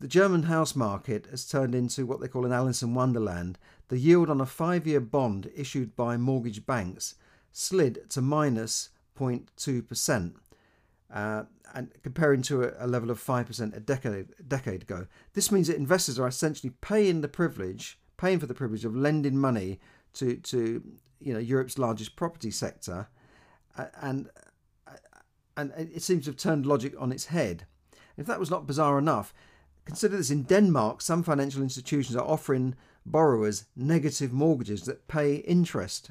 the 0.00 0.08
German 0.08 0.44
house 0.44 0.76
market 0.76 1.26
has 1.30 1.46
turned 1.46 1.74
into 1.74 2.04
what 2.04 2.20
they 2.20 2.28
call 2.28 2.44
an 2.44 2.52
Alice 2.52 2.82
in 2.82 2.94
Wonderland. 2.94 3.58
The 3.88 3.98
yield 3.98 4.28
on 4.28 4.40
a 4.40 4.46
five-year 4.46 5.00
bond 5.00 5.50
issued 5.54 5.96
by 5.96 6.16
mortgage 6.16 6.66
banks 6.66 7.14
slid 7.52 8.10
to 8.10 8.20
minus 8.20 8.90
0.2 9.16 9.88
percent. 9.88 10.36
Uh, 11.12 11.44
and 11.74 11.90
comparing 12.02 12.42
to 12.42 12.64
a, 12.64 12.86
a 12.86 12.86
level 12.86 13.10
of 13.10 13.22
5% 13.22 13.76
a 13.76 13.80
decade, 13.80 14.28
a 14.38 14.42
decade 14.42 14.82
ago. 14.82 15.06
This 15.34 15.52
means 15.52 15.68
that 15.68 15.76
investors 15.76 16.18
are 16.18 16.26
essentially 16.26 16.72
paying 16.80 17.20
the 17.20 17.28
privilege, 17.28 17.98
paying 18.16 18.38
for 18.38 18.46
the 18.46 18.54
privilege 18.54 18.84
of 18.84 18.96
lending 18.96 19.36
money 19.36 19.78
to 20.14 20.36
to 20.36 20.82
you 21.20 21.32
know 21.32 21.38
Europe's 21.38 21.78
largest 21.78 22.16
property 22.16 22.50
sector, 22.50 23.08
and 24.00 24.30
and 25.56 25.72
it 25.76 26.02
seems 26.02 26.24
to 26.24 26.30
have 26.30 26.38
turned 26.38 26.66
logic 26.66 26.94
on 26.98 27.12
its 27.12 27.26
head. 27.26 27.66
If 28.16 28.26
that 28.26 28.40
was 28.40 28.50
not 28.50 28.66
bizarre 28.66 28.98
enough, 28.98 29.34
consider 29.84 30.16
this: 30.16 30.30
in 30.30 30.42
Denmark, 30.44 31.02
some 31.02 31.22
financial 31.22 31.62
institutions 31.62 32.16
are 32.16 32.26
offering 32.26 32.74
borrowers 33.04 33.66
negative 33.76 34.32
mortgages 34.32 34.82
that 34.82 35.08
pay 35.08 35.36
interest. 35.36 36.10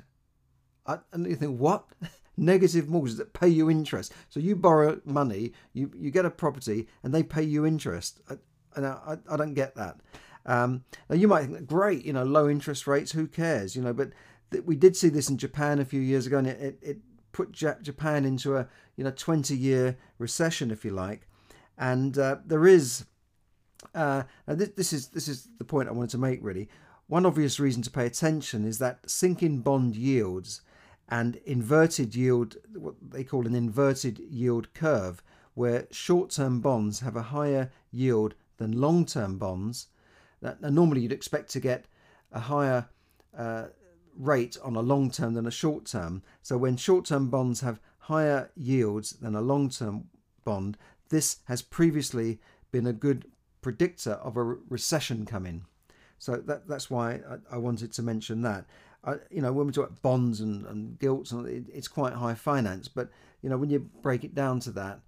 And 0.85 1.25
you 1.25 1.35
think, 1.35 1.59
what? 1.59 1.85
negative 2.37 2.89
mortgages 2.89 3.17
that 3.17 3.33
pay 3.33 3.47
you 3.47 3.69
interest. 3.69 4.13
So 4.29 4.39
you 4.39 4.55
borrow 4.55 4.99
money, 5.05 5.53
you, 5.73 5.91
you 5.95 6.11
get 6.11 6.25
a 6.25 6.29
property, 6.29 6.87
and 7.03 7.13
they 7.13 7.23
pay 7.23 7.43
you 7.43 7.65
interest. 7.65 8.21
And 8.75 8.85
I, 8.85 9.17
I 9.29 9.37
don't 9.37 9.53
get 9.53 9.75
that. 9.75 9.97
Um, 10.45 10.83
now 11.09 11.15
you 11.15 11.27
might 11.27 11.45
think, 11.45 11.67
great, 11.67 12.05
you 12.05 12.13
know, 12.13 12.23
low 12.23 12.47
interest 12.49 12.87
rates, 12.87 13.11
who 13.11 13.27
cares? 13.27 13.75
You 13.75 13.81
know, 13.81 13.93
but 13.93 14.11
th- 14.51 14.63
we 14.63 14.75
did 14.75 14.95
see 14.95 15.09
this 15.09 15.29
in 15.29 15.37
Japan 15.37 15.79
a 15.79 15.85
few 15.85 16.01
years 16.01 16.27
ago, 16.27 16.37
and 16.37 16.47
it, 16.47 16.61
it, 16.61 16.79
it 16.81 16.97
put 17.31 17.51
Japan 17.51 18.23
into 18.23 18.55
a 18.55 18.67
you 18.95 19.03
know 19.03 19.11
20 19.11 19.55
year 19.55 19.97
recession, 20.17 20.71
if 20.71 20.85
you 20.85 20.91
like. 20.91 21.27
And 21.77 22.17
uh, 22.17 22.37
there 22.45 22.65
is, 22.65 23.05
uh, 23.93 24.23
this, 24.47 24.69
this 24.69 24.93
is 24.93 25.07
this 25.09 25.27
is 25.27 25.49
the 25.57 25.65
point 25.65 25.89
I 25.89 25.93
wanted 25.93 26.11
to 26.11 26.17
make 26.17 26.39
really. 26.41 26.69
One 27.07 27.25
obvious 27.25 27.59
reason 27.59 27.83
to 27.83 27.91
pay 27.91 28.05
attention 28.07 28.65
is 28.65 28.79
that 28.79 29.09
sinking 29.09 29.59
bond 29.59 29.95
yields 29.95 30.61
and 31.09 31.35
inverted 31.45 32.15
yield, 32.15 32.57
what 32.73 32.95
they 33.11 33.23
call 33.23 33.45
an 33.45 33.55
inverted 33.55 34.19
yield 34.19 34.73
curve, 34.73 35.21
where 35.53 35.87
short 35.91 36.31
term 36.31 36.61
bonds 36.61 36.99
have 37.01 37.15
a 37.15 37.21
higher 37.23 37.71
yield 37.91 38.33
than 38.57 38.79
long 38.79 39.05
term 39.05 39.37
bonds. 39.37 39.87
That, 40.41 40.61
normally 40.61 41.01
you'd 41.01 41.11
expect 41.11 41.49
to 41.51 41.59
get 41.59 41.85
a 42.31 42.39
higher 42.39 42.87
uh, 43.37 43.65
rate 44.17 44.57
on 44.63 44.75
a 44.75 44.81
long 44.81 45.09
term 45.11 45.33
than 45.33 45.47
a 45.47 45.51
short 45.51 45.85
term. 45.85 46.23
So 46.41 46.57
when 46.57 46.77
short 46.77 47.05
term 47.05 47.29
bonds 47.29 47.61
have 47.61 47.79
higher 47.99 48.51
yields 48.55 49.11
than 49.11 49.35
a 49.35 49.41
long 49.41 49.69
term 49.69 50.05
bond, 50.43 50.77
this 51.09 51.37
has 51.45 51.61
previously 51.61 52.39
been 52.71 52.87
a 52.87 52.93
good 52.93 53.25
predictor 53.61 54.13
of 54.13 54.37
a 54.37 54.43
recession 54.43 55.25
coming. 55.25 55.65
So 56.17 56.37
that, 56.37 56.67
that's 56.67 56.89
why 56.89 57.21
I, 57.29 57.55
I 57.55 57.57
wanted 57.57 57.91
to 57.93 58.01
mention 58.01 58.41
that. 58.43 58.65
You 59.29 59.41
know, 59.41 59.53
when 59.53 59.67
we 59.67 59.73
talk 59.73 59.87
about 59.87 60.01
bonds 60.01 60.41
and, 60.41 60.65
and 60.65 60.97
gilts, 60.99 61.31
and 61.31 61.47
it, 61.47 61.65
it's 61.71 61.87
quite 61.87 62.13
high 62.13 62.33
finance, 62.33 62.87
but 62.87 63.09
you 63.41 63.49
know, 63.49 63.57
when 63.57 63.69
you 63.69 63.79
break 64.01 64.23
it 64.23 64.33
down 64.33 64.59
to 64.61 64.71
that, 64.71 64.99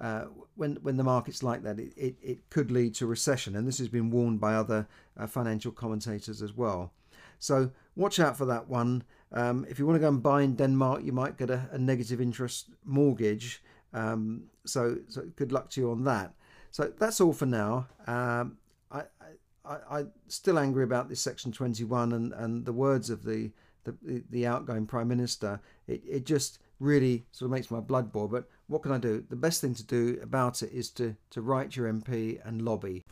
uh, 0.00 0.24
when 0.56 0.76
when 0.82 0.96
the 0.96 1.04
market's 1.04 1.42
like 1.42 1.62
that, 1.62 1.78
it, 1.78 1.92
it, 1.96 2.16
it, 2.22 2.50
could 2.50 2.70
lead 2.70 2.94
to 2.96 3.06
recession, 3.06 3.56
and 3.56 3.66
this 3.66 3.78
has 3.78 3.88
been 3.88 4.10
warned 4.10 4.40
by 4.40 4.54
other 4.54 4.86
uh, 5.18 5.26
financial 5.26 5.72
commentators 5.72 6.42
as 6.42 6.52
well. 6.52 6.92
So 7.38 7.70
watch 7.94 8.20
out 8.20 8.36
for 8.36 8.44
that 8.46 8.68
one. 8.68 9.04
Um, 9.32 9.66
if 9.68 9.78
you 9.78 9.86
want 9.86 9.96
to 9.96 10.00
go 10.00 10.08
and 10.08 10.22
buy 10.22 10.42
in 10.42 10.54
Denmark, 10.54 11.02
you 11.04 11.12
might 11.12 11.38
get 11.38 11.50
a, 11.50 11.68
a 11.72 11.78
negative 11.78 12.20
interest 12.20 12.70
mortgage. 12.84 13.62
Um, 13.92 14.44
so 14.66 14.98
so 15.08 15.22
good 15.36 15.52
luck 15.52 15.70
to 15.70 15.80
you 15.80 15.90
on 15.90 16.04
that. 16.04 16.34
So 16.70 16.92
that's 16.98 17.20
all 17.20 17.32
for 17.32 17.46
now. 17.46 17.86
Um, 18.06 18.58
I, 18.90 19.00
I, 19.00 19.28
I 19.90 20.04
still 20.28 20.58
angry 20.58 20.84
about 20.84 21.08
this 21.08 21.20
Section 21.20 21.52
21 21.52 22.12
and, 22.12 22.32
and 22.32 22.64
the 22.64 22.72
words 22.72 23.10
of 23.10 23.24
the, 23.24 23.50
the, 23.84 24.22
the 24.30 24.46
outgoing 24.46 24.86
Prime 24.86 25.08
Minister. 25.08 25.60
It, 25.86 26.02
it 26.08 26.26
just 26.26 26.58
really 26.80 27.24
sort 27.32 27.46
of 27.46 27.52
makes 27.52 27.70
my 27.70 27.80
blood 27.80 28.12
boil. 28.12 28.28
But 28.28 28.48
what 28.66 28.82
can 28.82 28.92
I 28.92 28.98
do? 28.98 29.24
The 29.28 29.36
best 29.36 29.60
thing 29.60 29.74
to 29.74 29.84
do 29.84 30.18
about 30.22 30.62
it 30.62 30.72
is 30.72 30.90
to, 30.90 31.16
to 31.30 31.40
write 31.40 31.76
your 31.76 31.92
MP 31.92 32.40
and 32.44 32.62
lobby. 32.62 33.02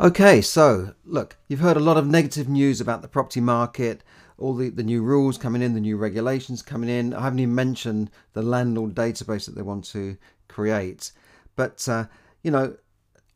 Okay, 0.00 0.40
so 0.40 0.94
look, 1.04 1.36
you've 1.48 1.60
heard 1.60 1.76
a 1.76 1.80
lot 1.80 1.96
of 1.96 2.06
negative 2.06 2.48
news 2.48 2.80
about 2.80 3.02
the 3.02 3.08
property 3.08 3.40
market, 3.40 4.02
all 4.38 4.54
the, 4.54 4.70
the 4.70 4.82
new 4.82 5.02
rules 5.02 5.38
coming 5.38 5.62
in, 5.62 5.74
the 5.74 5.80
new 5.80 5.96
regulations 5.96 6.62
coming 6.62 6.90
in. 6.90 7.14
I 7.14 7.22
haven't 7.22 7.38
even 7.38 7.54
mentioned 7.54 8.10
the 8.32 8.42
landlord 8.42 8.94
database 8.94 9.46
that 9.46 9.54
they 9.54 9.62
want 9.62 9.84
to 9.86 10.16
create. 10.48 11.12
But, 11.54 11.86
uh, 11.88 12.06
you 12.42 12.50
know, 12.50 12.76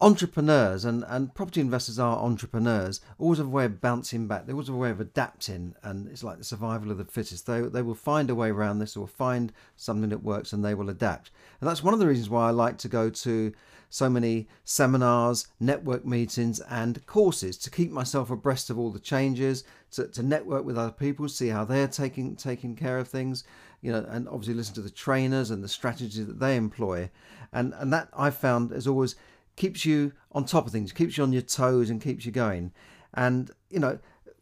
entrepreneurs 0.01 0.85
and, 0.85 1.05
and 1.09 1.35
property 1.35 1.61
investors 1.61 1.99
are 1.99 2.19
entrepreneurs 2.19 3.01
always 3.19 3.39
have 3.39 3.47
a 3.47 3.51
way 3.51 3.65
of 3.65 3.81
bouncing 3.81 4.27
back. 4.27 4.47
They 4.47 4.53
always 4.53 4.67
have 4.67 4.77
a 4.77 4.79
way 4.79 4.91
of 4.91 5.01
adapting 5.01 5.75
and 5.83 6.07
it's 6.09 6.23
like 6.23 6.37
the 6.39 6.45
survival 6.45 6.91
of 6.91 6.99
the 6.99 7.05
fittest. 7.05 7.47
They, 7.47 7.63
they 7.63 7.83
will 7.83 7.95
find 7.95 8.29
a 8.29 8.35
way 8.35 8.51
around 8.51 8.79
this 8.79 8.97
or 8.97 9.09
find 9.09 9.53
something 9.77 10.11
that 10.11 10.23
works 10.23 10.53
and 10.53 10.65
they 10.65 10.75
will 10.75 10.91
adapt. 10.91 11.31
And 11.61 11.69
that's 11.69 11.83
one 11.83 11.95
of 11.95 12.01
the 12.01 12.07
reasons 12.07 12.29
why 12.29 12.49
i 12.49 12.51
like 12.51 12.77
to 12.79 12.89
go 12.89 13.09
to 13.09 13.53
so 13.89 14.11
many 14.11 14.49
seminars 14.65 15.47
network 15.61 16.05
meetings 16.05 16.61
and 16.69 17.05
courses 17.07 17.57
to 17.57 17.71
keep 17.71 17.91
myself 17.91 18.31
abreast 18.31 18.69
of 18.69 18.79
all 18.79 18.91
the 18.91 18.99
changes 18.99 19.65
to, 19.93 20.09
to 20.09 20.23
network 20.23 20.65
with 20.65 20.77
other 20.77 20.91
people 20.91 21.29
see 21.29 21.49
how 21.49 21.65
they're 21.65 21.89
taking 21.89 22.35
taking 22.37 22.75
care 22.75 22.99
of 22.99 23.09
things 23.09 23.45
you 23.81 23.93
know 23.93 24.05
and 24.11 24.29
obviously 24.29 24.55
listen 24.55 24.75
to 24.75 24.83
the 24.83 24.91
trainers 24.91 25.51
and 25.51 25.63
the 25.63 25.69
strategies 25.69 26.27
that 26.27 26.41
they 26.41 26.57
employ. 26.57 27.09
And 27.53 27.73
and 27.79 27.91
that 27.93 28.09
i 28.13 28.29
found 28.29 28.73
is 28.73 28.87
always 28.87 29.17
keeps 29.57 29.85
you 29.85 30.13
on 30.33 30.45
top 30.45 30.67
of 30.67 30.73
things, 30.73 30.93
keeps 30.93 31.17
you 31.17 31.25
on 31.25 31.33
your 31.33 31.43
toes, 31.43 31.91
and 31.91 32.01
keeps 32.01 32.25
you 32.25 32.33
going. 32.33 32.73
And 33.15 33.51
you 33.71 33.81
know, 33.81 33.99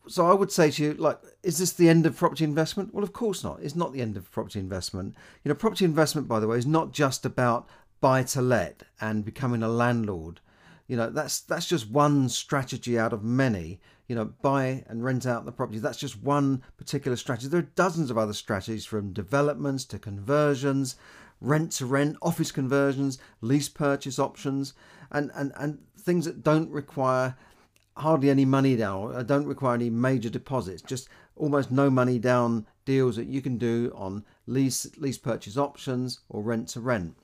so 0.06 0.26
I 0.26 0.34
would 0.34 0.52
say 0.52 0.70
to 0.70 0.82
you, 0.82 0.94
like, 0.94 1.18
is 1.42 1.58
this 1.58 1.72
the 1.72 1.88
end 1.88 2.06
of 2.06 2.16
property 2.16 2.44
investment? 2.44 2.92
Well, 2.92 3.04
of 3.04 3.12
course 3.12 3.42
not. 3.42 3.60
It's 3.62 3.76
not 3.76 3.92
the 3.92 4.02
end 4.02 4.16
of 4.16 4.30
property 4.30 4.58
investment. 4.58 5.14
You 5.42 5.48
know, 5.48 5.54
property 5.54 5.84
investment, 5.84 6.28
by 6.28 6.40
the 6.40 6.48
way, 6.48 6.58
is 6.58 6.66
not 6.66 6.92
just 6.92 7.24
about 7.24 7.66
buy 8.00 8.22
to 8.22 8.42
let 8.42 8.82
and 9.00 9.24
becoming 9.24 9.62
a 9.62 9.68
landlord. 9.68 10.40
You 10.86 10.96
know, 10.96 11.08
that's 11.08 11.40
that's 11.40 11.66
just 11.66 11.88
one 11.88 12.28
strategy 12.28 12.98
out 12.98 13.12
of 13.12 13.24
many. 13.24 13.80
You 14.08 14.14
know, 14.14 14.26
buy 14.26 14.84
and 14.86 15.02
rent 15.02 15.24
out 15.24 15.46
the 15.46 15.52
property. 15.52 15.78
That's 15.78 15.98
just 15.98 16.22
one 16.22 16.62
particular 16.76 17.16
strategy. 17.16 17.48
There 17.48 17.60
are 17.60 17.72
dozens 17.74 18.10
of 18.10 18.18
other 18.18 18.34
strategies 18.34 18.84
from 18.84 19.14
developments 19.14 19.86
to 19.86 19.98
conversions, 19.98 20.96
rent 21.40 21.72
to 21.72 21.86
rent, 21.86 22.16
office 22.22 22.52
conversions, 22.52 23.18
lease 23.40 23.68
purchase 23.68 24.18
options 24.18 24.74
and, 25.10 25.30
and, 25.34 25.52
and 25.56 25.78
things 25.98 26.24
that 26.24 26.42
don't 26.42 26.70
require 26.70 27.36
hardly 27.96 28.30
any 28.30 28.44
money 28.44 28.76
down, 28.76 29.24
don't 29.26 29.46
require 29.46 29.74
any 29.74 29.90
major 29.90 30.28
deposits, 30.28 30.82
just 30.82 31.08
almost 31.36 31.70
no 31.70 31.90
money 31.90 32.18
down 32.18 32.66
deals 32.84 33.16
that 33.16 33.26
you 33.26 33.40
can 33.40 33.56
do 33.56 33.92
on 33.94 34.24
lease 34.46 34.86
lease 34.98 35.18
purchase 35.18 35.56
options 35.56 36.20
or 36.28 36.42
rent 36.42 36.68
to 36.68 36.80
rent. 36.80 37.14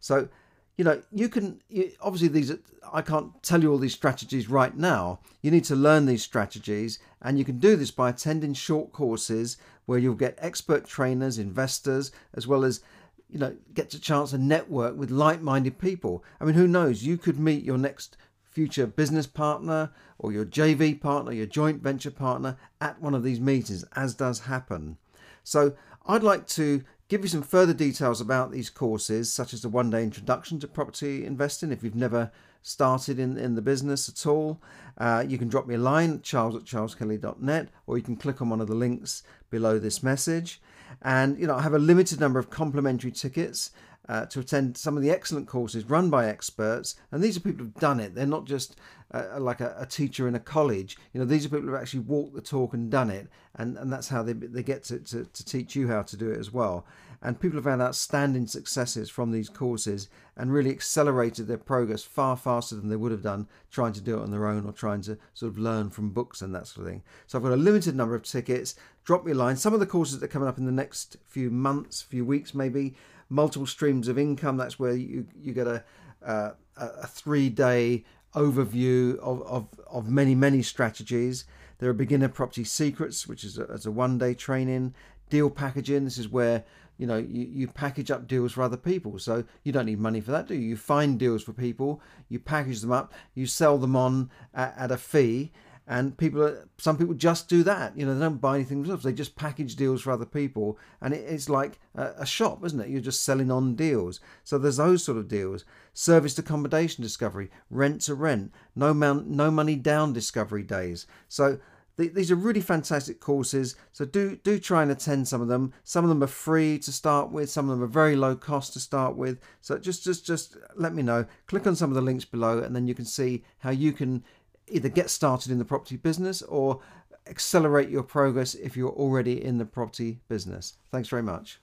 So, 0.00 0.28
you 0.76 0.84
know, 0.84 1.02
you 1.12 1.28
can 1.28 1.60
you, 1.68 1.92
obviously 2.00 2.28
these. 2.28 2.52
I 2.92 3.02
can't 3.02 3.42
tell 3.42 3.62
you 3.62 3.72
all 3.72 3.78
these 3.78 3.94
strategies 3.94 4.48
right 4.48 4.76
now. 4.76 5.20
You 5.42 5.50
need 5.50 5.64
to 5.64 5.76
learn 5.76 6.06
these 6.06 6.22
strategies, 6.22 6.98
and 7.22 7.38
you 7.38 7.44
can 7.44 7.58
do 7.58 7.76
this 7.76 7.90
by 7.90 8.10
attending 8.10 8.54
short 8.54 8.92
courses 8.92 9.56
where 9.86 9.98
you'll 9.98 10.14
get 10.14 10.36
expert 10.38 10.84
trainers, 10.84 11.38
investors, 11.38 12.12
as 12.34 12.46
well 12.46 12.64
as 12.64 12.80
you 13.28 13.38
know, 13.38 13.56
gets 13.74 13.94
a 13.94 14.00
chance 14.00 14.30
to 14.30 14.38
network 14.38 14.96
with 14.96 15.10
like-minded 15.10 15.78
people. 15.78 16.24
I 16.40 16.44
mean, 16.44 16.54
who 16.54 16.68
knows? 16.68 17.02
You 17.02 17.18
could 17.18 17.38
meet 17.38 17.64
your 17.64 17.78
next 17.78 18.16
future 18.44 18.86
business 18.86 19.26
partner 19.26 19.90
or 20.18 20.32
your 20.32 20.44
JV 20.44 20.98
partner, 21.00 21.32
your 21.32 21.46
joint 21.46 21.82
venture 21.82 22.10
partner 22.10 22.56
at 22.80 23.00
one 23.00 23.14
of 23.14 23.22
these 23.22 23.40
meetings, 23.40 23.84
as 23.94 24.14
does 24.14 24.40
happen. 24.40 24.96
So 25.44 25.74
I'd 26.06 26.22
like 26.22 26.46
to 26.48 26.82
give 27.08 27.22
you 27.22 27.28
some 27.28 27.42
further 27.42 27.74
details 27.74 28.20
about 28.20 28.50
these 28.50 28.70
courses, 28.70 29.32
such 29.32 29.52
as 29.52 29.62
the 29.62 29.68
one 29.68 29.90
day 29.90 30.02
introduction 30.02 30.58
to 30.60 30.68
property 30.68 31.24
investing 31.24 31.70
if 31.70 31.82
you've 31.82 31.94
never 31.94 32.30
started 32.62 33.18
in, 33.18 33.36
in 33.36 33.54
the 33.54 33.62
business 33.62 34.08
at 34.08 34.26
all. 34.26 34.60
Uh, 34.98 35.24
you 35.26 35.38
can 35.38 35.48
drop 35.48 35.66
me 35.66 35.74
a 35.74 35.78
line, 35.78 36.20
charles 36.22 36.56
at 36.56 36.64
charleskelly.net, 36.64 37.68
or 37.86 37.96
you 37.96 38.02
can 38.02 38.16
click 38.16 38.40
on 38.40 38.50
one 38.50 38.60
of 38.60 38.66
the 38.66 38.74
links 38.74 39.22
below 39.50 39.78
this 39.78 40.02
message. 40.02 40.60
And 41.02 41.38
you 41.38 41.46
know, 41.46 41.56
I 41.56 41.62
have 41.62 41.74
a 41.74 41.78
limited 41.78 42.20
number 42.20 42.38
of 42.38 42.50
complimentary 42.50 43.12
tickets 43.12 43.70
uh, 44.08 44.26
to 44.26 44.40
attend 44.40 44.76
some 44.76 44.96
of 44.96 45.02
the 45.02 45.10
excellent 45.10 45.48
courses 45.48 45.84
run 45.84 46.10
by 46.10 46.28
experts. 46.28 46.94
And 47.10 47.22
these 47.22 47.36
are 47.36 47.40
people 47.40 47.64
who've 47.64 47.74
done 47.74 48.00
it. 48.00 48.14
They're 48.14 48.26
not 48.26 48.44
just 48.44 48.76
uh, 49.12 49.38
like 49.38 49.60
a, 49.60 49.74
a, 49.78 49.86
teacher 49.86 50.28
in 50.28 50.34
a 50.34 50.40
college. 50.40 50.96
You 51.12 51.20
know, 51.20 51.26
these 51.26 51.44
are 51.44 51.48
people 51.48 51.66
who've 51.66 51.80
actually 51.80 52.00
walked 52.00 52.34
the 52.34 52.40
talk 52.40 52.74
and 52.74 52.90
done 52.90 53.10
it. 53.10 53.28
And, 53.56 53.76
and 53.76 53.92
that's 53.92 54.08
how 54.08 54.22
they, 54.22 54.32
they 54.32 54.62
get 54.62 54.84
to, 54.84 54.98
to, 55.00 55.24
to 55.24 55.44
teach 55.44 55.74
you 55.74 55.88
how 55.88 56.02
to 56.02 56.16
do 56.16 56.30
it 56.30 56.38
as 56.38 56.52
well. 56.52 56.86
And 57.26 57.40
people 57.40 57.58
have 57.58 57.64
had 57.64 57.80
outstanding 57.80 58.46
successes 58.46 59.10
from 59.10 59.32
these 59.32 59.48
courses 59.48 60.08
and 60.36 60.52
really 60.52 60.70
accelerated 60.70 61.48
their 61.48 61.58
progress 61.58 62.04
far 62.04 62.36
faster 62.36 62.76
than 62.76 62.88
they 62.88 62.94
would 62.94 63.10
have 63.10 63.24
done 63.24 63.48
trying 63.68 63.92
to 63.94 64.00
do 64.00 64.16
it 64.16 64.22
on 64.22 64.30
their 64.30 64.46
own 64.46 64.64
or 64.64 64.70
trying 64.70 65.00
to 65.02 65.18
sort 65.34 65.50
of 65.50 65.58
learn 65.58 65.90
from 65.90 66.10
books 66.10 66.40
and 66.40 66.54
that 66.54 66.68
sort 66.68 66.86
of 66.86 66.92
thing. 66.92 67.02
So 67.26 67.36
I've 67.36 67.42
got 67.42 67.50
a 67.50 67.56
limited 67.56 67.96
number 67.96 68.14
of 68.14 68.22
tickets. 68.22 68.76
Drop 69.04 69.24
me 69.24 69.32
a 69.32 69.34
line. 69.34 69.56
Some 69.56 69.74
of 69.74 69.80
the 69.80 69.86
courses 69.86 70.20
that 70.20 70.26
are 70.26 70.28
coming 70.28 70.46
up 70.46 70.56
in 70.56 70.66
the 70.66 70.70
next 70.70 71.16
few 71.26 71.50
months, 71.50 72.00
few 72.00 72.24
weeks 72.24 72.54
maybe, 72.54 72.94
multiple 73.28 73.66
streams 73.66 74.06
of 74.06 74.20
income. 74.20 74.56
That's 74.56 74.78
where 74.78 74.94
you, 74.94 75.26
you 75.36 75.52
get 75.52 75.66
a, 75.66 75.82
a 76.22 77.06
three 77.08 77.48
day 77.48 78.04
overview 78.36 79.18
of, 79.18 79.42
of, 79.42 79.66
of 79.90 80.08
many, 80.08 80.36
many 80.36 80.62
strategies. 80.62 81.44
There 81.78 81.90
are 81.90 81.92
beginner 81.92 82.28
property 82.28 82.62
secrets, 82.62 83.26
which 83.26 83.42
is 83.42 83.58
a, 83.58 83.80
a 83.84 83.90
one 83.90 84.16
day 84.16 84.32
training. 84.32 84.94
Deal 85.28 85.50
packaging. 85.50 86.04
This 86.04 86.18
is 86.18 86.28
where 86.28 86.64
you 86.98 87.06
know 87.06 87.16
you, 87.16 87.46
you 87.50 87.68
package 87.68 88.10
up 88.10 88.26
deals 88.26 88.52
for 88.52 88.62
other 88.62 88.76
people. 88.76 89.18
So 89.18 89.44
you 89.62 89.72
don't 89.72 89.86
need 89.86 89.98
money 89.98 90.20
for 90.20 90.32
that 90.32 90.48
do 90.48 90.54
you? 90.54 90.60
You 90.60 90.76
find 90.76 91.18
deals 91.18 91.42
for 91.42 91.52
people 91.52 92.00
you 92.28 92.38
package 92.38 92.80
them 92.80 92.92
up 92.92 93.12
you 93.34 93.46
sell 93.46 93.78
them 93.78 93.96
on 93.96 94.30
at, 94.54 94.74
at 94.76 94.90
a 94.90 94.96
fee 94.96 95.52
and 95.88 96.16
people 96.18 96.42
are, 96.42 96.68
some 96.78 96.98
people 96.98 97.14
just 97.14 97.48
do 97.48 97.62
that. 97.62 97.96
You 97.96 98.06
know 98.06 98.14
they 98.14 98.20
don't 98.20 98.40
buy 98.40 98.56
anything 98.56 98.78
themselves. 98.78 99.04
They 99.04 99.12
just 99.12 99.36
package 99.36 99.76
deals 99.76 100.02
for 100.02 100.10
other 100.10 100.26
people 100.26 100.78
and 101.00 101.14
it, 101.14 101.24
it's 101.28 101.48
like 101.48 101.78
a, 101.94 102.12
a, 102.18 102.26
shop 102.26 102.64
isn't 102.64 102.80
it? 102.80 102.88
You're 102.88 103.00
just 103.00 103.22
selling 103.22 103.50
on 103.52 103.76
deals. 103.76 104.20
So 104.42 104.58
there's 104.58 104.78
those 104.78 105.04
sort 105.04 105.18
of 105.18 105.28
deals. 105.28 105.64
Serviced 105.92 106.38
accommodation 106.38 107.02
discovery 107.02 107.50
rent 107.70 108.00
to 108.02 108.14
rent 108.14 108.52
no 108.74 108.92
man, 108.92 109.24
no 109.28 109.50
money 109.50 109.76
down 109.76 110.12
discovery 110.12 110.64
days. 110.64 111.06
So 111.28 111.58
these 111.96 112.30
are 112.30 112.36
really 112.36 112.60
fantastic 112.60 113.20
courses 113.20 113.74
so 113.92 114.04
do 114.04 114.36
do 114.36 114.58
try 114.58 114.82
and 114.82 114.90
attend 114.90 115.26
some 115.26 115.40
of 115.40 115.48
them 115.48 115.72
some 115.82 116.04
of 116.04 116.08
them 116.08 116.22
are 116.22 116.26
free 116.26 116.78
to 116.78 116.92
start 116.92 117.30
with 117.30 117.48
some 117.48 117.70
of 117.70 117.76
them 117.76 117.82
are 117.82 117.90
very 117.90 118.14
low 118.14 118.36
cost 118.36 118.72
to 118.72 118.80
start 118.80 119.16
with 119.16 119.38
so 119.60 119.78
just 119.78 120.04
just 120.04 120.26
just 120.26 120.56
let 120.74 120.94
me 120.94 121.02
know 121.02 121.24
click 121.46 121.66
on 121.66 121.74
some 121.74 121.90
of 121.90 121.94
the 121.94 122.02
links 122.02 122.24
below 122.24 122.58
and 122.58 122.76
then 122.76 122.86
you 122.86 122.94
can 122.94 123.04
see 123.04 123.42
how 123.58 123.70
you 123.70 123.92
can 123.92 124.22
either 124.68 124.88
get 124.88 125.08
started 125.08 125.50
in 125.50 125.58
the 125.58 125.64
property 125.64 125.96
business 125.96 126.42
or 126.42 126.80
accelerate 127.28 127.88
your 127.88 128.02
progress 128.02 128.54
if 128.54 128.76
you're 128.76 128.90
already 128.90 129.42
in 129.42 129.58
the 129.58 129.64
property 129.64 130.20
business. 130.28 130.74
Thanks 130.90 131.08
very 131.08 131.22
much. 131.22 131.60